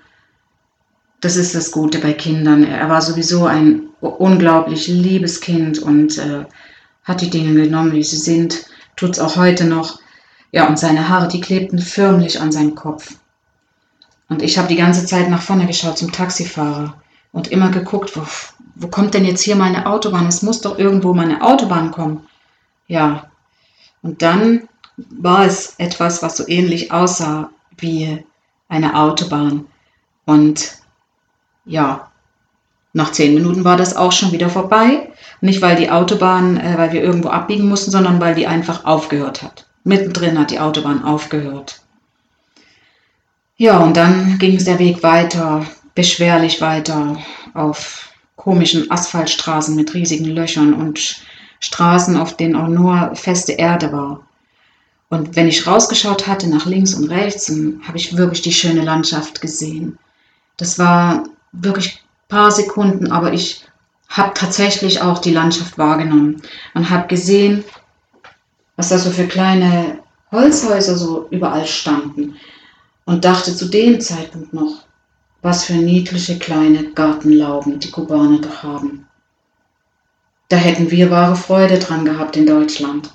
Das 1.26 1.38
ist 1.38 1.56
das 1.56 1.72
Gute 1.72 1.98
bei 1.98 2.14
Kindern. 2.14 2.64
Er 2.64 2.88
war 2.88 3.02
sowieso 3.02 3.48
ein 3.48 3.90
unglaublich 4.00 4.88
liebes 4.88 5.42
Kind 5.42 5.80
und 5.80 6.20
äh, 6.20 6.46
hat 7.04 7.22
die 7.22 7.32
Dinge 7.32 7.64
genommen, 7.64 7.94
wie 7.94 8.04
sie 8.04 8.18
sind, 8.18 8.68
tut 8.96 9.14
es 9.14 9.20
auch 9.20 9.36
heute 9.36 9.66
noch. 9.66 10.00
Ja, 10.52 10.68
und 10.68 10.78
seine 10.78 11.10
Haare, 11.10 11.28
die 11.28 11.42
klebten 11.42 11.80
förmlich 11.80 12.40
an 12.40 12.52
seinem 12.52 12.76
Kopf. 12.76 13.16
Und 14.30 14.44
ich 14.44 14.60
habe 14.60 14.68
die 14.68 14.76
ganze 14.76 15.08
Zeit 15.08 15.32
nach 15.32 15.42
vorne 15.42 15.66
geschaut 15.66 15.98
zum 15.98 16.12
Taxifahrer 16.12 17.02
und 17.32 17.48
immer 17.48 17.72
geguckt, 17.72 18.16
wo, 18.16 18.22
wo 18.76 18.88
kommt 18.88 19.16
denn 19.16 19.26
jetzt 19.26 19.42
hier 19.42 19.56
meine 19.56 19.88
Autobahn? 19.88 20.28
Es 20.28 20.44
muss 20.44 20.62
doch 20.62 20.78
irgendwo 20.78 21.16
meine 21.16 21.42
Autobahn 21.42 21.90
kommen. 21.90 22.28
Ja, 22.86 23.32
und 24.04 24.22
dann 24.22 24.70
war 24.96 25.44
es 25.44 25.74
etwas, 25.80 26.22
was 26.22 26.38
so 26.38 26.48
ähnlich 26.48 26.92
aussah 26.92 27.50
wie 27.78 28.24
eine 28.70 28.96
Autobahn. 28.96 29.66
Und 30.28 30.85
ja, 31.65 32.12
nach 32.93 33.12
zehn 33.12 33.34
Minuten 33.34 33.65
war 33.65 33.75
das 33.75 33.95
auch 33.95 34.12
schon 34.12 34.32
wieder 34.32 34.49
vorbei. 34.49 35.10
Nicht 35.41 35.62
weil 35.62 35.75
die 35.75 35.91
Autobahn, 35.91 36.58
äh, 36.58 36.78
weil 36.78 36.93
wir 36.93 37.04
irgendwo 37.04 37.30
abbiegen 37.30 37.67
mussten, 37.67 37.91
sondern 37.91 38.21
weil 38.21 38.36
die 38.36 38.47
einfach 38.47 38.86
aufgehört 38.86 39.43
hat. 39.43 39.67
Mittendrin 39.84 40.39
hat 40.39 40.51
die 40.51 40.60
Autobahn 40.60 41.04
aufgehört. 41.04 41.82
Ja, 43.58 43.80
und 43.80 43.95
dann 43.97 44.39
ging 44.39 44.56
es 44.56 44.65
der 44.65 44.80
Weg 44.80 45.04
weiter, 45.04 45.65
beschwerlich 45.93 46.62
weiter, 46.62 47.17
auf 47.54 48.10
komischen 48.36 48.89
Asphaltstraßen 48.89 49.75
mit 49.75 49.93
riesigen 49.93 50.25
Löchern 50.25 50.73
und 50.73 51.21
Straßen, 51.60 52.17
auf 52.17 52.36
denen 52.38 52.56
auch 52.56 52.67
nur 52.67 53.15
feste 53.15 53.54
Erde 53.54 53.91
war. 53.91 54.21
Und 55.10 55.36
wenn 55.36 55.47
ich 55.47 55.67
rausgeschaut 55.67 56.28
hatte 56.28 56.49
nach 56.49 56.65
links 56.65 56.93
und 56.93 57.10
rechts, 57.10 57.49
habe 57.88 57.97
ich 57.97 58.17
wirklich 58.17 58.41
die 58.41 58.51
schöne 58.51 58.82
Landschaft 58.82 59.41
gesehen. 59.41 59.97
Das 60.58 60.80
war 60.80 61.23
wirklich 61.62 61.98
ein 61.98 62.28
paar 62.30 62.52
Sekunden, 62.52 63.12
aber 63.12 63.34
ich 63.34 63.65
habe 64.10 64.34
tatsächlich 64.34 65.02
auch 65.02 65.20
die 65.20 65.34
Landschaft 65.34 65.78
wahrgenommen 65.78 66.41
und 66.74 66.89
habe 66.89 67.08
gesehen, 67.08 67.63
was 68.76 68.89
da 68.89 68.98
so 68.98 69.10
für 69.10 69.28
kleine 69.28 70.00
Holzhäuser 70.32 70.98
so 70.98 71.28
überall 71.32 71.65
standen 71.65 72.36
und 73.06 73.26
dachte 73.26 73.56
zu 73.56 73.65
dem 73.65 74.02
Zeitpunkt 74.02 74.54
noch, 74.54 74.86
was 75.41 75.65
für 75.65 75.74
niedliche 75.74 76.39
kleine 76.39 76.91
Gartenlauben 76.91 77.80
die 77.80 77.91
Kubaner 77.91 78.39
doch 78.39 78.63
haben. 78.63 79.08
Da 80.50 80.58
hätten 80.58 80.91
wir 80.91 81.10
wahre 81.12 81.36
Freude 81.36 81.80
dran 81.80 82.06
gehabt 82.06 82.38
in 82.38 82.46
Deutschland. 82.46 83.12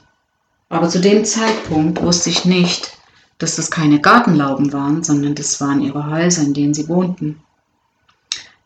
Aber 0.68 0.88
zu 0.88 1.00
dem 1.00 1.24
Zeitpunkt 1.24 2.00
wusste 2.02 2.30
ich 2.30 2.44
nicht, 2.44 2.96
dass 3.38 3.56
das 3.56 3.70
keine 3.70 4.00
Gartenlauben 4.00 4.72
waren, 4.72 5.02
sondern 5.02 5.34
das 5.34 5.60
waren 5.60 5.80
ihre 5.80 6.06
Häuser, 6.08 6.42
in 6.42 6.54
denen 6.54 6.74
sie 6.74 6.88
wohnten. 6.88 7.42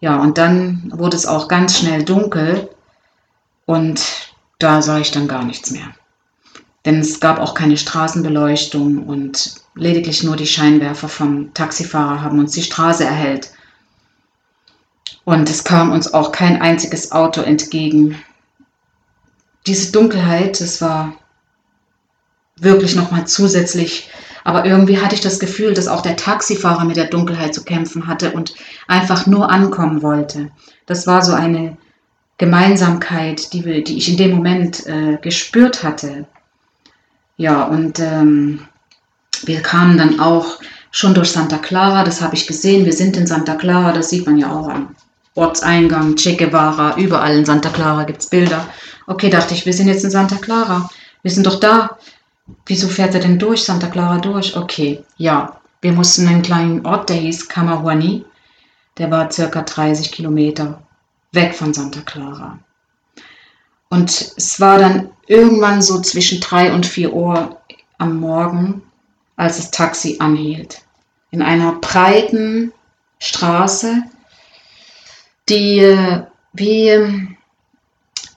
Ja, 0.01 0.21
und 0.21 0.39
dann 0.39 0.93
wurde 0.95 1.17
es 1.17 1.27
auch 1.27 1.49
ganz 1.49 1.79
schnell 1.79 2.05
dunkel 2.05 2.69
und 3.67 4.35
da 4.59 4.83
sah 4.83 4.99
ich 4.99 5.11
dann 5.11 5.29
gar 5.29 5.45
nichts 5.45 5.71
mehr 5.71 5.95
denn 6.85 7.01
es 7.01 7.21
gab 7.21 7.39
auch 7.39 7.55
keine 7.55 7.77
Straßenbeleuchtung 7.77 9.07
und 9.07 9.55
lediglich 9.75 10.23
nur 10.23 10.37
die 10.37 10.47
Scheinwerfer 10.47 11.09
vom 11.09 11.55
Taxifahrer 11.55 12.23
haben 12.23 12.39
uns 12.39 12.53
die 12.53 12.63
Straße 12.63 13.05
erhellt. 13.05 13.51
Und 15.25 15.49
es 15.49 15.65
kam 15.65 15.91
uns 15.91 16.13
auch 16.13 16.33
kein 16.33 16.61
einziges 16.61 17.13
Auto 17.13 17.41
entgegen. 17.41 18.23
Diese 19.67 19.91
Dunkelheit, 19.93 20.61
das 20.61 20.83
war 20.83 21.15
wirklich 22.57 22.95
nochmal 22.95 23.27
zusätzlich, 23.27 24.11
aber 24.45 24.67
irgendwie 24.67 25.01
hatte 25.01 25.15
ich 25.15 25.23
das 25.23 25.41
Gefühl, 25.41 25.75
dass 25.75 25.89
auch 25.89 26.03
der 26.03 26.17
Taxifahrer 26.17 26.85
mit 26.85 26.97
der 26.97 27.07
Dunkelheit 27.07 27.55
zu 27.55 27.65
kämpfen 27.65 28.07
hatte 28.07 28.33
und 28.33 28.55
einfach 28.87 29.27
nur 29.27 29.51
ankommen 29.51 30.03
wollte. 30.03 30.51
Das 30.87 31.07
war 31.07 31.23
so 31.23 31.33
eine 31.33 31.77
Gemeinsamkeit, 32.37 33.53
die, 33.53 33.83
die 33.83 33.97
ich 33.97 34.09
in 34.11 34.19
dem 34.19 34.33
Moment 34.33 34.87
äh, 34.87 35.17
gespürt 35.21 35.83
hatte. 35.83 36.27
Ja, 37.37 37.65
und 37.65 37.99
ähm, 38.01 38.61
wir 39.45 39.63
kamen 39.63 39.99
dann 39.99 40.21
auch 40.21 40.59
schon 40.91 41.15
durch 41.15 41.33
Santa 41.33 41.59
Clara, 41.59 42.05
das 42.05 42.21
habe 42.21 42.35
ich 42.37 42.47
gesehen. 42.47 42.85
Wir 42.85 42.93
sind 42.93 43.17
in 43.17 43.27
Santa 43.27 43.55
Clara, 43.55 43.93
das 43.93 44.11
sieht 44.11 44.27
man 44.27 44.37
ja 44.37 44.53
auch 44.53 44.69
am 44.69 44.95
Ortseingang, 45.35 46.15
Che 46.17 46.37
Guevara, 46.37 46.97
überall 46.97 47.37
in 47.37 47.45
Santa 47.45 47.71
Clara 47.71 48.05
gibt 48.05 48.21
es 48.21 48.29
Bilder. 48.29 48.69
Okay, 49.07 49.31
dachte 49.31 49.55
ich, 49.55 49.67
wir 49.67 49.73
sind 49.73 49.89
jetzt 49.89 50.05
in 50.05 50.11
Santa 50.11 50.37
Clara. 50.37 50.89
Wir 51.23 51.31
sind 51.31 51.47
doch 51.47 51.59
da. 51.59 51.99
Wieso 52.67 52.89
fährt 52.89 53.15
er 53.15 53.21
denn 53.21 53.39
durch 53.39 53.65
Santa 53.65 53.87
Clara 53.89 54.19
durch? 54.19 54.57
Okay, 54.57 55.03
ja. 55.17 55.61
Wir 55.81 55.93
mussten 55.93 56.27
einen 56.27 56.43
kleinen 56.43 56.87
Ort, 56.87 57.11
der 57.11 57.17
hieß 57.17 57.49
Camahuani. 57.49 58.25
Der 58.97 59.11
war 59.11 59.31
circa 59.31 59.63
30 59.63 60.13
Kilometer 60.13 60.83
weg 61.33 61.55
von 61.55 61.75
Santa 61.75 62.01
Clara. 62.01 62.59
Und 63.91 64.11
es 64.11 64.61
war 64.61 64.79
dann 64.79 65.11
irgendwann 65.27 65.83
so 65.83 66.01
zwischen 66.01 66.41
drei 66.41 66.73
und 66.73 66.87
vier 66.87 67.13
Uhr 67.13 67.61
am 67.99 68.19
Morgen, 68.19 68.83
als 69.37 69.57
das 69.57 69.71
Taxi 69.71 70.17
anhielt. 70.21 70.83
In 71.31 71.43
einer 71.43 71.73
breiten 71.73 72.73
Straße, 73.19 74.03
die 75.49 75.79
äh, 75.79 76.23
wie, 76.53 77.34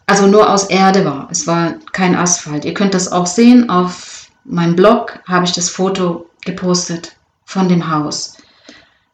also 0.07 0.25
nur 0.25 0.49
aus 0.49 0.63
Erde 0.65 1.05
war. 1.05 1.27
Es 1.29 1.45
war 1.45 1.75
kein 1.91 2.15
Asphalt. 2.15 2.65
Ihr 2.65 2.73
könnt 2.73 2.93
das 2.93 3.11
auch 3.11 3.27
sehen. 3.27 3.69
Auf 3.69 4.29
meinem 4.45 4.75
Blog 4.75 5.19
habe 5.27 5.45
ich 5.45 5.51
das 5.51 5.69
Foto 5.69 6.29
gepostet 6.43 7.15
von 7.45 7.67
dem 7.69 7.91
Haus. 7.91 8.37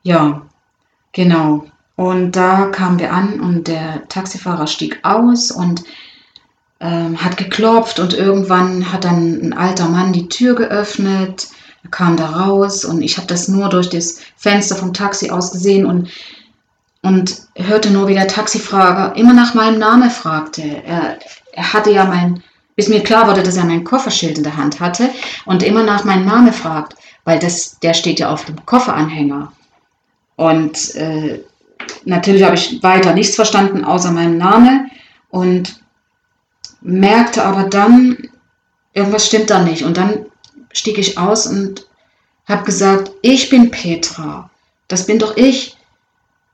Ja, 0.04 0.44
genau. 1.12 1.66
Und 1.96 2.36
da 2.36 2.68
kamen 2.68 3.00
wir 3.00 3.12
an 3.12 3.40
und 3.40 3.68
der 3.68 4.08
Taxifahrer 4.08 4.68
stieg 4.68 5.00
aus 5.04 5.52
und 5.52 5.84
ähm, 6.80 7.24
hat 7.24 7.38
geklopft 7.38 8.00
und 8.00 8.14
irgendwann 8.14 8.92
hat 8.92 9.04
dann 9.04 9.42
ein 9.42 9.54
alter 9.54 9.90
Mann 9.90 10.14
die 10.14 10.28
Tür 10.28 10.56
geöffnet, 10.56 11.48
kam 11.92 12.18
da 12.18 12.28
raus 12.28 12.86
und 12.86 13.02
ich 13.02 13.18
habe 13.18 13.28
das 13.28 13.48
nur 13.48 13.70
durch 13.70 13.90
das 13.90 14.20
Fenster 14.36 14.76
vom 14.76 14.94
Taxi 14.94 15.30
aus 15.30 15.52
gesehen 15.52 15.86
und, 15.86 16.10
und 17.04 17.48
hörte 17.56 17.92
nur, 17.92 18.08
wie 18.08 18.14
der 18.14 18.28
Taxifahrer 18.28 19.16
immer 19.16 19.34
nach 19.34 19.54
meinem 19.54 19.78
Namen 19.78 20.10
fragte. 20.10 20.62
Er, 20.86 21.20
er 21.52 21.74
hatte 21.74 21.92
ja 21.92 22.06
mein, 22.06 22.42
bis 22.76 22.88
mir 22.88 23.04
klar 23.04 23.28
wurde, 23.28 23.44
dass 23.44 23.58
er 23.58 23.66
mein 23.66 23.84
Kofferschild 23.84 24.38
in 24.38 24.44
der 24.44 24.58
Hand 24.58 24.80
hatte 24.80 25.10
und 25.46 25.62
immer 25.64 25.84
nach 25.84 26.06
meinem 26.06 26.26
Namen 26.26 26.54
fragt, 26.54 26.96
weil 27.26 27.40
das, 27.40 27.78
der 27.80 27.94
steht 27.94 28.20
ja 28.20 28.32
auf 28.32 28.46
dem 28.46 28.66
Kofferanhänger. 28.66 29.52
Und 30.38 30.96
äh, 30.96 31.42
natürlich 32.06 32.44
habe 32.44 32.56
ich 32.56 32.82
weiter 32.82 33.14
nichts 33.14 33.36
verstanden 33.36 33.84
außer 33.84 34.12
meinem 34.12 34.38
Namen 34.38 34.90
und 35.30 35.84
merkte 36.82 37.44
aber 37.44 37.64
dann, 37.64 38.18
irgendwas 38.94 39.28
stimmt 39.28 39.50
da 39.50 39.62
nicht. 39.62 39.84
Und 39.84 39.98
dann 39.98 40.26
stieg 40.72 40.98
ich 40.98 41.18
aus 41.18 41.48
und 41.48 41.86
habe 42.46 42.64
gesagt, 42.64 43.12
ich 43.22 43.50
bin 43.50 43.72
Petra. 43.72 44.50
das 44.88 45.06
bin 45.06 45.20
doch 45.20 45.36
ich. 45.36 45.78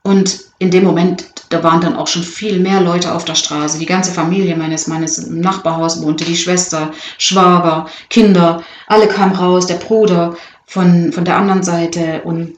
Und 0.02 0.40
in 0.58 0.70
dem 0.70 0.84
Moment, 0.84 1.26
da 1.50 1.62
waren 1.62 1.80
dann 1.80 1.96
auch 1.96 2.06
schon 2.06 2.22
viel 2.22 2.60
mehr 2.60 2.80
Leute 2.80 3.12
auf 3.12 3.24
der 3.24 3.34
Straße. 3.34 3.78
Die 3.78 3.86
ganze 3.86 4.12
Familie 4.12 4.56
meines 4.56 4.86
Mannes 4.86 5.18
im 5.18 5.40
Nachbarhaus 5.40 6.02
wohnte, 6.02 6.24
die 6.24 6.36
Schwester, 6.36 6.92
Schwager, 7.18 7.86
Kinder, 8.08 8.62
alle 8.86 9.08
kamen 9.08 9.34
raus, 9.34 9.66
der 9.66 9.74
Bruder 9.74 10.36
von, 10.66 11.12
von 11.12 11.24
der 11.24 11.36
anderen 11.36 11.62
Seite 11.62 12.22
und 12.24 12.56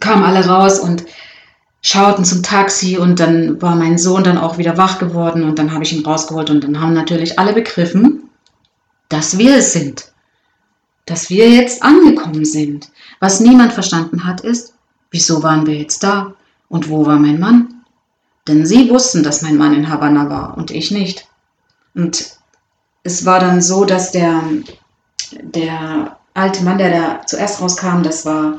kamen 0.00 0.24
alle 0.24 0.46
raus 0.46 0.78
und 0.78 1.04
schauten 1.82 2.24
zum 2.24 2.42
Taxi 2.42 2.98
und 2.98 3.20
dann 3.20 3.60
war 3.62 3.76
mein 3.76 3.98
Sohn 3.98 4.24
dann 4.24 4.38
auch 4.38 4.58
wieder 4.58 4.76
wach 4.76 4.98
geworden 4.98 5.44
und 5.44 5.58
dann 5.58 5.72
habe 5.72 5.84
ich 5.84 5.92
ihn 5.92 6.04
rausgeholt 6.04 6.50
und 6.50 6.64
dann 6.64 6.80
haben 6.80 6.92
natürlich 6.92 7.38
alle 7.38 7.52
begriffen, 7.52 8.30
dass 9.08 9.38
wir 9.38 9.56
es 9.56 9.72
sind, 9.72 10.12
dass 11.06 11.30
wir 11.30 11.48
jetzt 11.50 11.82
angekommen 11.82 12.44
sind. 12.44 12.90
Was 13.20 13.40
niemand 13.40 13.72
verstanden 13.72 14.24
hat, 14.24 14.40
ist, 14.40 14.74
wieso 15.10 15.42
waren 15.42 15.66
wir 15.66 15.74
jetzt 15.74 16.02
da 16.02 16.34
und 16.68 16.88
wo 16.88 17.06
war 17.06 17.18
mein 17.18 17.40
Mann? 17.40 17.84
Denn 18.46 18.66
sie 18.66 18.90
wussten, 18.90 19.22
dass 19.22 19.42
mein 19.42 19.56
Mann 19.56 19.74
in 19.74 19.88
Havanna 19.88 20.28
war 20.30 20.56
und 20.56 20.70
ich 20.70 20.90
nicht. 20.90 21.28
Und 21.94 22.38
es 23.02 23.24
war 23.26 23.40
dann 23.40 23.60
so, 23.60 23.84
dass 23.84 24.12
der, 24.12 24.42
der 25.42 26.16
alte 26.34 26.62
Mann, 26.64 26.78
der 26.78 26.90
da 26.90 27.26
zuerst 27.26 27.60
rauskam, 27.60 28.02
das 28.02 28.24
war 28.24 28.58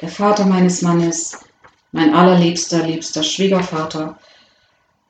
der 0.00 0.08
Vater 0.08 0.44
meines 0.46 0.82
Mannes, 0.82 1.38
mein 1.92 2.14
allerliebster, 2.14 2.84
liebster 2.84 3.22
Schwiegervater. 3.22 4.18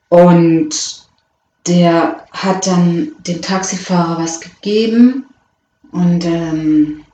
Und 0.09 1.07
der 1.66 2.24
hat 2.33 2.66
dann 2.66 3.12
dem 3.27 3.42
Taxifahrer 3.42 4.18
was 4.18 4.40
gegeben 4.40 5.27
und 5.92 6.24
ähm, 6.24 7.05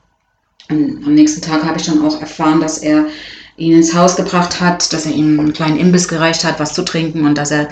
am 0.69 1.15
nächsten 1.15 1.43
Tag 1.43 1.65
habe 1.65 1.79
ich 1.79 1.87
dann 1.87 2.05
auch 2.05 2.21
erfahren, 2.21 2.61
dass 2.61 2.79
er 2.79 3.07
ihn 3.57 3.77
ins 3.77 3.95
Haus 3.95 4.17
gebracht 4.17 4.61
hat, 4.61 4.93
dass 4.93 5.07
er 5.07 5.13
ihm 5.13 5.39
einen 5.39 5.53
kleinen 5.53 5.79
Imbiss 5.79 6.09
gereicht 6.09 6.45
hat, 6.45 6.61
was 6.61 6.75
zu 6.75 6.85
trinken 6.85 7.27
und 7.27 7.39
dass 7.39 7.51
er 7.51 7.69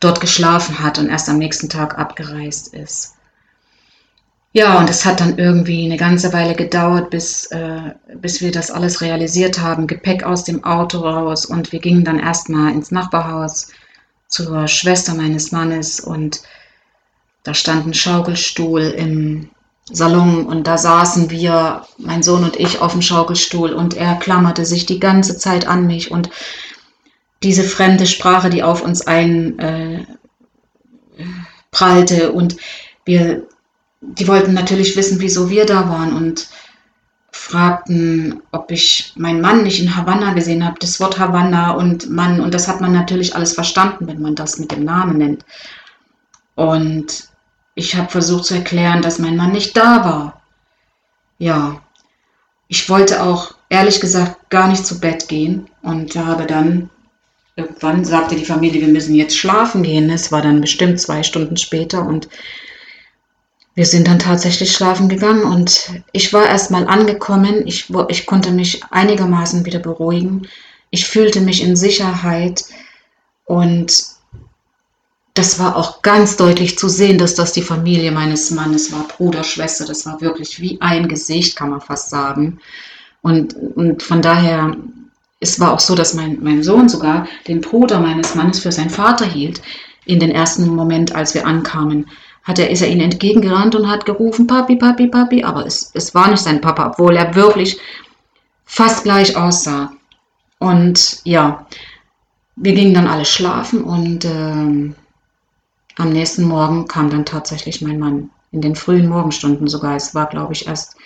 dort 0.00 0.20
geschlafen 0.20 0.80
hat 0.80 0.98
und 0.98 1.08
erst 1.08 1.28
am 1.28 1.38
nächsten 1.38 1.68
Tag 1.68 1.98
abgereist 1.98 2.74
ist. 2.74 3.14
Ja, 4.54 4.78
und 4.78 4.90
es 4.90 5.06
hat 5.06 5.20
dann 5.20 5.38
irgendwie 5.38 5.86
eine 5.86 5.96
ganze 5.96 6.32
Weile 6.34 6.54
gedauert, 6.54 7.08
bis, 7.08 7.46
äh, 7.46 7.94
bis 8.16 8.42
wir 8.42 8.52
das 8.52 8.70
alles 8.70 9.00
realisiert 9.00 9.58
haben. 9.58 9.86
Gepäck 9.86 10.24
aus 10.24 10.44
dem 10.44 10.62
Auto 10.62 10.98
raus 10.98 11.46
und 11.46 11.72
wir 11.72 11.80
gingen 11.80 12.04
dann 12.04 12.18
erstmal 12.18 12.72
ins 12.72 12.90
Nachbarhaus 12.90 13.68
zur 14.28 14.68
Schwester 14.68 15.14
meines 15.14 15.52
Mannes 15.52 16.00
und 16.00 16.42
da 17.44 17.54
stand 17.54 17.86
ein 17.86 17.94
Schaukelstuhl 17.94 18.82
im 18.82 19.50
Salon 19.92 20.46
und 20.46 20.66
da 20.66 20.78
saßen 20.78 21.30
wir, 21.30 21.86
mein 21.98 22.22
Sohn 22.22 22.44
und 22.44 22.56
ich, 22.56 22.80
auf 22.80 22.92
dem 22.92 23.02
Schaukelstuhl 23.02 23.72
und 23.72 23.94
er 23.94 24.16
klammerte 24.16 24.64
sich 24.64 24.86
die 24.86 24.98
ganze 25.00 25.38
Zeit 25.38 25.66
an 25.66 25.86
mich 25.86 26.10
und 26.10 26.30
diese 27.42 27.64
fremde 27.64 28.06
Sprache, 28.06 28.50
die 28.50 28.62
auf 28.62 28.82
uns 28.82 29.06
einprallte 29.06 30.06
äh, 32.22 32.26
und 32.28 32.56
wir 33.04 33.46
die 34.02 34.26
wollten 34.28 34.52
natürlich 34.52 34.96
wissen, 34.96 35.20
wieso 35.20 35.48
wir 35.48 35.64
da 35.64 35.88
waren 35.88 36.12
und 36.12 36.48
fragten, 37.30 38.42
ob 38.50 38.70
ich 38.70 39.12
meinen 39.16 39.40
Mann 39.40 39.62
nicht 39.62 39.80
in 39.80 39.96
Havanna 39.96 40.34
gesehen 40.34 40.64
habe, 40.64 40.78
das 40.80 41.00
Wort 41.00 41.18
Havanna 41.18 41.70
und 41.70 42.10
Mann, 42.10 42.40
und 42.40 42.52
das 42.52 42.68
hat 42.68 42.80
man 42.80 42.92
natürlich 42.92 43.34
alles 43.34 43.54
verstanden, 43.54 44.06
wenn 44.06 44.20
man 44.20 44.34
das 44.34 44.58
mit 44.58 44.72
dem 44.72 44.84
Namen 44.84 45.18
nennt. 45.18 45.44
Und 46.56 47.31
ich 47.74 47.94
habe 47.96 48.10
versucht 48.10 48.44
zu 48.44 48.54
erklären, 48.54 49.02
dass 49.02 49.18
mein 49.18 49.36
Mann 49.36 49.52
nicht 49.52 49.76
da 49.76 50.04
war. 50.04 50.42
Ja, 51.38 51.82
ich 52.68 52.88
wollte 52.88 53.22
auch 53.22 53.54
ehrlich 53.68 54.00
gesagt 54.00 54.50
gar 54.50 54.68
nicht 54.68 54.86
zu 54.86 55.00
Bett 55.00 55.28
gehen 55.28 55.68
und 55.82 56.14
habe 56.16 56.46
dann 56.46 56.90
irgendwann 57.56 58.04
sagte 58.04 58.34
die 58.34 58.44
Familie, 58.44 58.80
wir 58.80 58.88
müssen 58.88 59.14
jetzt 59.14 59.36
schlafen 59.36 59.82
gehen. 59.82 60.10
Es 60.10 60.32
war 60.32 60.42
dann 60.42 60.60
bestimmt 60.60 61.00
zwei 61.00 61.22
Stunden 61.22 61.56
später 61.56 62.04
und 62.04 62.28
wir 63.74 63.86
sind 63.86 64.06
dann 64.06 64.18
tatsächlich 64.18 64.72
schlafen 64.72 65.08
gegangen 65.08 65.44
und 65.44 65.90
ich 66.12 66.32
war 66.32 66.46
erstmal 66.46 66.86
angekommen. 66.86 67.66
Ich, 67.66 67.86
ich 68.08 68.26
konnte 68.26 68.50
mich 68.50 68.82
einigermaßen 68.90 69.64
wieder 69.64 69.78
beruhigen. 69.78 70.46
Ich 70.90 71.06
fühlte 71.06 71.40
mich 71.40 71.62
in 71.62 71.74
Sicherheit 71.74 72.64
und 73.46 74.12
das 75.34 75.58
war 75.58 75.76
auch 75.76 76.02
ganz 76.02 76.36
deutlich 76.36 76.78
zu 76.78 76.88
sehen, 76.88 77.18
dass 77.18 77.34
das 77.34 77.52
die 77.52 77.62
Familie 77.62 78.12
meines 78.12 78.50
Mannes 78.50 78.92
war, 78.92 79.08
Bruder, 79.08 79.44
Schwester. 79.44 79.86
Das 79.86 80.04
war 80.04 80.20
wirklich 80.20 80.60
wie 80.60 80.80
ein 80.80 81.08
Gesicht, 81.08 81.56
kann 81.56 81.70
man 81.70 81.80
fast 81.80 82.10
sagen. 82.10 82.60
Und, 83.22 83.54
und 83.54 84.02
von 84.02 84.20
daher, 84.20 84.76
es 85.40 85.58
war 85.58 85.72
auch 85.72 85.80
so, 85.80 85.94
dass 85.94 86.14
mein, 86.14 86.38
mein 86.42 86.62
Sohn 86.62 86.88
sogar 86.88 87.26
den 87.48 87.60
Bruder 87.60 88.00
meines 88.00 88.34
Mannes 88.34 88.60
für 88.60 88.72
seinen 88.72 88.90
Vater 88.90 89.24
hielt 89.24 89.62
in 90.04 90.20
den 90.20 90.30
ersten 90.30 90.66
Moment, 90.66 91.14
als 91.14 91.34
wir 91.34 91.46
ankamen 91.46 92.06
hat 92.44 92.58
er, 92.58 92.70
ist 92.70 92.82
er 92.82 92.88
ihnen 92.88 93.02
entgegengerannt 93.02 93.74
und 93.74 93.88
hat 93.88 94.04
gerufen, 94.04 94.46
Papi, 94.46 94.76
Papi, 94.76 95.06
Papi, 95.06 95.44
aber 95.44 95.64
es, 95.66 95.90
es 95.94 96.14
war 96.14 96.28
nicht 96.28 96.42
sein 96.42 96.60
Papa, 96.60 96.88
obwohl 96.88 97.16
er 97.16 97.34
wirklich 97.34 97.78
fast 98.64 99.04
gleich 99.04 99.36
aussah. 99.36 99.92
Und 100.58 101.20
ja, 101.24 101.66
wir 102.56 102.74
gingen 102.74 102.94
dann 102.94 103.06
alle 103.06 103.24
schlafen 103.24 103.82
und 103.84 104.24
äh, 104.24 104.92
am 105.98 106.10
nächsten 106.10 106.44
Morgen 106.44 106.86
kam 106.88 107.10
dann 107.10 107.24
tatsächlich 107.24 107.82
mein 107.82 107.98
Mann. 107.98 108.30
In 108.50 108.60
den 108.60 108.76
frühen 108.76 109.08
Morgenstunden 109.08 109.66
sogar. 109.66 109.96
Es 109.96 110.14
war, 110.14 110.26
glaube 110.26 110.52
ich, 110.52 110.66
erst 110.66 110.96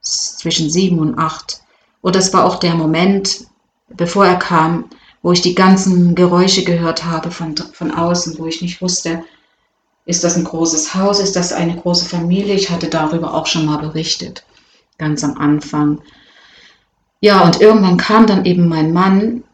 zwischen 0.00 0.70
sieben 0.70 0.98
und 0.98 1.18
acht. 1.18 1.60
Und 2.00 2.16
das 2.16 2.32
war 2.32 2.44
auch 2.44 2.56
der 2.56 2.74
Moment, 2.74 3.46
bevor 3.88 4.26
er 4.26 4.36
kam, 4.36 4.84
wo 5.22 5.32
ich 5.32 5.40
die 5.40 5.54
ganzen 5.54 6.14
Geräusche 6.14 6.64
gehört 6.64 7.04
habe 7.04 7.30
von, 7.30 7.56
von 7.56 7.92
außen, 7.92 8.38
wo 8.38 8.46
ich 8.46 8.62
nicht 8.62 8.82
wusste, 8.82 9.24
ist 10.04 10.24
das 10.24 10.36
ein 10.36 10.44
großes 10.44 10.94
Haus? 10.94 11.20
Ist 11.20 11.36
das 11.36 11.52
eine 11.52 11.76
große 11.76 12.06
Familie? 12.06 12.54
Ich 12.54 12.70
hatte 12.70 12.88
darüber 12.88 13.34
auch 13.34 13.46
schon 13.46 13.66
mal 13.66 13.78
berichtet, 13.78 14.44
ganz 14.98 15.22
am 15.22 15.38
Anfang. 15.38 16.00
Ja, 17.20 17.44
und 17.44 17.60
irgendwann 17.60 17.98
kam 17.98 18.26
dann 18.26 18.44
eben 18.44 18.66
mein 18.66 18.92
Mann 18.92 19.44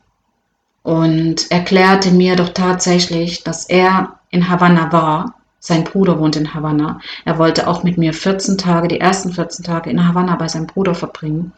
und 0.83 1.51
erklärte 1.51 2.11
mir 2.11 2.35
doch 2.35 2.49
tatsächlich, 2.49 3.45
dass 3.45 3.67
er 3.67 4.18
in 4.31 4.49
Havanna 4.49 4.93
war. 4.93 5.35
Sein 5.61 5.85
Bruder 5.85 6.19
wohnt 6.19 6.37
in 6.37 6.55
Havanna. 6.55 7.01
Er 7.25 7.39
wollte 7.39 7.67
auch 7.67 7.83
mit 7.83 7.99
mir 7.99 8.13
14 8.15 8.59
Tage, 8.59 8.89
die 8.89 9.01
ersten 9.01 9.33
14 9.33 9.65
Tage 9.65 9.91
in 9.91 10.07
Havanna 10.07 10.37
bei 10.37 10.49
seinem 10.49 10.67
Bruder 10.67 10.95
verbringen. 10.95 11.53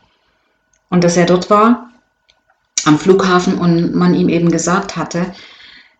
Und 0.88 1.04
dass 1.04 1.16
er 1.16 1.26
dort 1.26 1.50
war, 1.50 1.90
am 2.84 2.98
Flughafen, 2.98 3.58
und 3.58 3.94
man 3.94 4.14
ihm 4.14 4.28
eben 4.28 4.50
gesagt 4.50 4.96
hatte, 4.96 5.26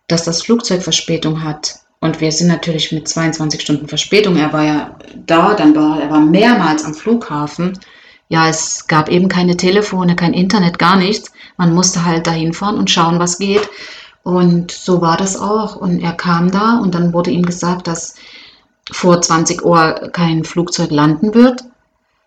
dass 0.07 0.23
das 0.23 0.41
Flugzeug 0.41 0.81
Verspätung 0.81 1.43
hat 1.43 1.81
und 2.01 2.19
wir 2.19 2.31
sind 2.31 2.47
natürlich 2.47 2.91
mit 2.91 3.07
22 3.07 3.61
Stunden 3.61 3.87
Verspätung. 3.87 4.35
Er 4.35 4.51
war 4.51 4.63
ja 4.63 4.95
da, 5.27 5.53
dann 5.53 5.75
war 5.75 6.01
er 6.01 6.09
war 6.09 6.19
mehrmals 6.19 6.83
am 6.83 6.95
Flughafen. 6.95 7.77
Ja, 8.27 8.49
es 8.49 8.87
gab 8.87 9.07
eben 9.07 9.27
keine 9.27 9.55
Telefone, 9.55 10.15
kein 10.15 10.33
Internet, 10.33 10.79
gar 10.79 10.97
nichts. 10.97 11.31
Man 11.57 11.75
musste 11.75 12.03
halt 12.03 12.25
dahin 12.25 12.53
fahren 12.53 12.77
und 12.77 12.89
schauen, 12.89 13.19
was 13.19 13.37
geht. 13.37 13.69
Und 14.23 14.71
so 14.71 15.01
war 15.01 15.17
das 15.17 15.39
auch. 15.39 15.75
Und 15.75 15.99
er 16.01 16.13
kam 16.13 16.51
da 16.51 16.77
und 16.79 16.93
dann 16.95 17.13
wurde 17.13 17.31
ihm 17.31 17.43
gesagt, 17.43 17.87
dass 17.87 18.15
vor 18.91 19.21
20 19.21 19.63
Uhr 19.63 20.09
kein 20.11 20.43
Flugzeug 20.43 20.91
landen 20.91 21.33
wird. 21.33 21.63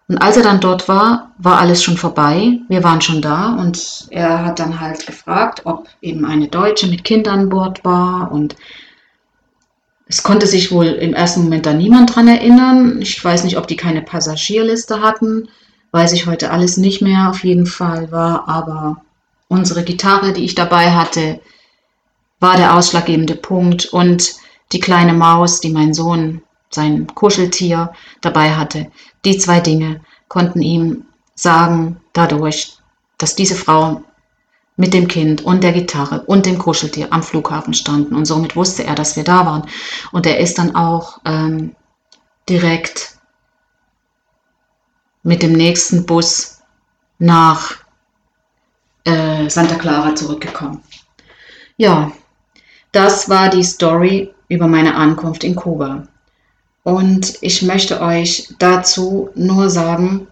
Und 0.07 0.19
als 0.19 0.37
er 0.37 0.43
dann 0.43 0.61
dort 0.61 0.87
war, 0.89 1.33
war 1.39 1.59
alles 1.59 1.83
schon 1.83 1.97
vorbei. 1.97 2.59
Wir 2.69 2.85
waren 2.85 3.01
schon 3.01 3.23
da 3.23 3.55
und 3.55 4.07
er 4.11 4.45
hat 4.45 4.59
dann 4.59 4.81
halt 4.81 5.07
gefragt, 5.07 5.63
ob 5.65 5.89
eben 6.03 6.27
eine 6.27 6.49
Deutsche 6.49 6.89
mit 6.89 7.05
Kindern 7.05 7.41
an 7.41 7.49
Bord 7.49 7.85
war 7.85 8.31
und 8.31 8.55
es 10.07 10.23
konnte 10.23 10.47
sich 10.47 10.71
wohl 10.71 10.87
im 10.87 11.15
ersten 11.15 11.45
Moment 11.45 11.65
da 11.65 11.73
niemand 11.73 12.15
dran 12.15 12.29
erinnern. 12.29 13.01
Ich 13.01 13.25
weiß 13.25 13.45
nicht, 13.45 13.57
ob 13.57 13.67
die 13.67 13.77
keine 13.77 14.03
Passagierliste 14.03 15.01
hatten. 15.01 15.49
Weiß 15.93 16.13
ich 16.13 16.27
heute 16.27 16.51
alles 16.51 16.77
nicht 16.77 17.01
mehr. 17.01 17.31
Auf 17.31 17.43
jeden 17.43 17.67
Fall 17.67 18.13
war 18.13 18.47
aber 18.47 19.03
unsere 19.49 19.83
Gitarre, 19.83 20.35
die 20.35 20.45
ich 20.45 20.55
dabei 20.55 20.93
hatte, 20.93 21.41
war 22.45 22.59
der 22.59 22.77
ausschlaggebende 22.77 23.37
Punkt. 23.37 23.87
Und 23.87 24.35
die 24.73 24.81
kleine 24.81 25.15
Maus, 25.15 25.61
die 25.61 25.73
mein 25.73 25.95
Sohn, 25.95 26.43
sein 26.69 27.07
Kuscheltier, 27.07 27.93
dabei 28.21 28.55
hatte. 28.55 28.93
Die 29.25 29.39
zwei 29.39 29.61
Dinge 29.61 30.03
konnten 30.29 30.61
ihm 30.61 31.07
sagen, 31.35 32.01
dadurch, 32.13 32.77
dass 33.17 33.35
diese 33.35 33.55
Frau 33.55 34.03
mit 34.77 34.93
dem 34.93 35.09
Kind 35.09 35.43
und 35.43 35.65
der 35.65 35.73
Gitarre 35.73 36.21
und 36.27 36.45
dem 36.45 36.59
Kuscheltier 36.59 37.13
am 37.13 37.23
Flughafen 37.23 37.73
standen. 37.73 38.15
Und 38.15 38.27
somit 38.27 38.57
wusste 38.57 38.85
er, 38.85 38.95
dass 38.95 39.17
wir 39.17 39.25
da 39.25 39.47
waren. 39.47 39.67
Und 40.13 40.27
er 40.27 40.39
ist 40.39 40.59
dann 40.59 40.77
auch 40.77 41.21
ähm, 41.25 41.75
direkt 42.47 43.17
mit 45.23 45.43
dem 45.43 45.53
nächsten 45.53 46.05
Bus 46.05 46.59
nach 47.19 47.73
äh, 49.05 49.49
Santa 49.49 49.77
Clara 49.77 50.15
zurückgekommen. 50.15 50.83
Ja, 51.79 52.13
das 52.95 53.29
war 53.29 53.49
die 53.51 53.65
Story 53.65 54.35
über 54.49 54.69
meine 54.69 54.95
Ankunft 54.95 55.45
in 55.45 55.55
Kuba. 55.55 56.07
Und 56.83 57.39
ich 57.41 57.63
möchte 57.63 58.01
euch 58.01 58.55
dazu 58.59 59.31
nur 59.35 59.71
sagen, 59.71 60.29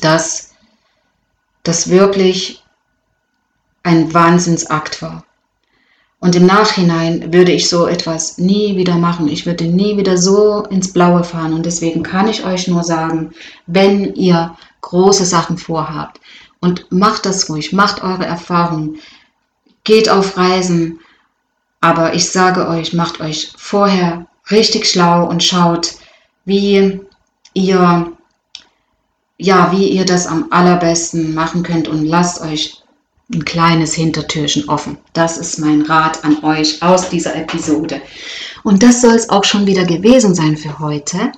dass 0.00 0.52
das 1.62 1.88
wirklich 1.88 2.62
ein 3.82 4.12
Wahnsinnsakt 4.14 5.02
war. 5.02 5.24
Und 6.20 6.36
im 6.36 6.46
Nachhinein 6.46 7.34
würde 7.34 7.52
ich 7.52 7.68
so 7.68 7.86
etwas 7.86 8.38
nie 8.38 8.76
wieder 8.78 8.96
machen. 8.96 9.28
Ich 9.28 9.44
würde 9.44 9.64
nie 9.64 9.98
wieder 9.98 10.16
so 10.16 10.62
ins 10.70 10.90
Blaue 10.90 11.22
fahren. 11.22 11.52
Und 11.52 11.66
deswegen 11.66 12.02
kann 12.02 12.28
ich 12.28 12.46
euch 12.46 12.66
nur 12.66 12.82
sagen, 12.82 13.32
wenn 13.66 14.14
ihr 14.14 14.56
große 14.80 15.26
Sachen 15.26 15.58
vorhabt 15.58 16.20
und 16.60 16.90
macht 16.90 17.26
das 17.26 17.50
ruhig, 17.50 17.74
macht 17.74 18.02
eure 18.02 18.24
Erfahrungen, 18.24 18.96
geht 19.84 20.08
auf 20.08 20.36
Reisen. 20.36 21.00
Aber 21.80 22.14
ich 22.14 22.30
sage 22.30 22.68
euch, 22.68 22.92
macht 22.92 23.20
euch 23.20 23.52
vorher 23.56 24.26
richtig 24.50 24.88
schlau 24.88 25.28
und 25.28 25.44
schaut, 25.44 25.94
wie 26.44 27.00
ihr 27.52 28.12
ja, 29.36 29.72
wie 29.72 29.88
ihr 29.88 30.04
das 30.04 30.26
am 30.26 30.46
allerbesten 30.50 31.34
machen 31.34 31.62
könnt 31.62 31.88
und 31.88 32.04
lasst 32.04 32.40
euch 32.40 32.82
ein 33.32 33.44
kleines 33.44 33.94
Hintertürchen 33.94 34.68
offen. 34.68 34.98
Das 35.12 35.38
ist 35.38 35.58
mein 35.58 35.82
Rat 35.82 36.24
an 36.24 36.44
euch 36.44 36.82
aus 36.82 37.08
dieser 37.08 37.34
Episode. 37.34 38.00
Und 38.62 38.82
das 38.82 39.00
soll 39.00 39.14
es 39.14 39.28
auch 39.28 39.44
schon 39.44 39.66
wieder 39.66 39.84
gewesen 39.84 40.34
sein 40.34 40.56
für 40.56 40.78
heute. 40.78 41.32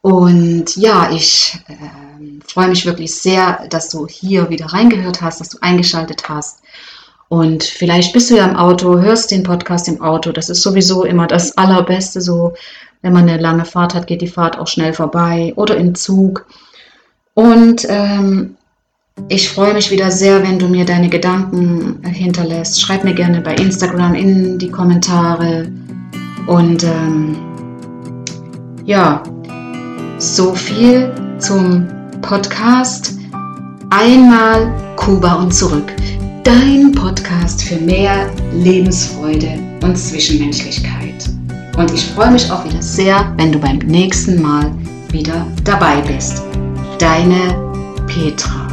Und 0.00 0.76
ja, 0.76 1.10
ich 1.10 1.58
äh, 1.66 1.74
freue 2.46 2.68
mich 2.68 2.86
wirklich 2.86 3.14
sehr, 3.14 3.66
dass 3.68 3.88
du 3.90 4.06
hier 4.06 4.48
wieder 4.48 4.66
reingehört 4.66 5.20
hast, 5.20 5.40
dass 5.40 5.48
du 5.48 5.58
eingeschaltet 5.60 6.28
hast. 6.28 6.60
Und 7.28 7.62
vielleicht 7.62 8.12
bist 8.12 8.30
du 8.30 8.36
ja 8.36 8.46
im 8.46 8.56
Auto, 8.56 8.98
hörst 8.98 9.30
den 9.30 9.42
Podcast 9.42 9.86
im 9.88 10.00
Auto. 10.00 10.32
Das 10.32 10.48
ist 10.48 10.62
sowieso 10.62 11.04
immer 11.04 11.26
das 11.26 11.56
Allerbeste. 11.58 12.20
So, 12.20 12.54
wenn 13.02 13.12
man 13.12 13.28
eine 13.28 13.40
lange 13.40 13.64
Fahrt 13.64 13.94
hat, 13.94 14.06
geht 14.06 14.22
die 14.22 14.28
Fahrt 14.28 14.58
auch 14.58 14.66
schnell 14.66 14.94
vorbei. 14.94 15.52
Oder 15.56 15.76
im 15.76 15.94
Zug. 15.94 16.46
Und 17.34 17.86
ähm, 17.88 18.56
ich 19.28 19.50
freue 19.50 19.74
mich 19.74 19.90
wieder 19.90 20.10
sehr, 20.10 20.42
wenn 20.42 20.58
du 20.58 20.68
mir 20.68 20.86
deine 20.86 21.08
Gedanken 21.08 22.02
hinterlässt. 22.04 22.80
Schreib 22.80 23.04
mir 23.04 23.14
gerne 23.14 23.40
bei 23.40 23.54
Instagram 23.56 24.14
in 24.14 24.58
die 24.58 24.70
Kommentare. 24.70 25.70
Und 26.46 26.82
ähm, 26.84 27.36
ja, 28.86 29.22
so 30.18 30.54
viel 30.54 31.12
zum 31.38 31.86
Podcast. 32.22 33.18
Einmal 33.90 34.72
Kuba 34.96 35.34
und 35.34 35.52
zurück. 35.52 35.92
Dein 36.48 36.92
Podcast 36.92 37.62
für 37.62 37.76
mehr 37.76 38.30
Lebensfreude 38.54 39.58
und 39.82 39.98
Zwischenmenschlichkeit. 39.98 41.28
Und 41.76 41.92
ich 41.92 42.06
freue 42.06 42.30
mich 42.30 42.50
auch 42.50 42.64
wieder 42.64 42.80
sehr, 42.80 43.34
wenn 43.36 43.52
du 43.52 43.58
beim 43.58 43.76
nächsten 43.80 44.40
Mal 44.40 44.72
wieder 45.10 45.46
dabei 45.64 46.00
bist. 46.00 46.42
Deine 46.98 47.54
Petra. 48.06 48.67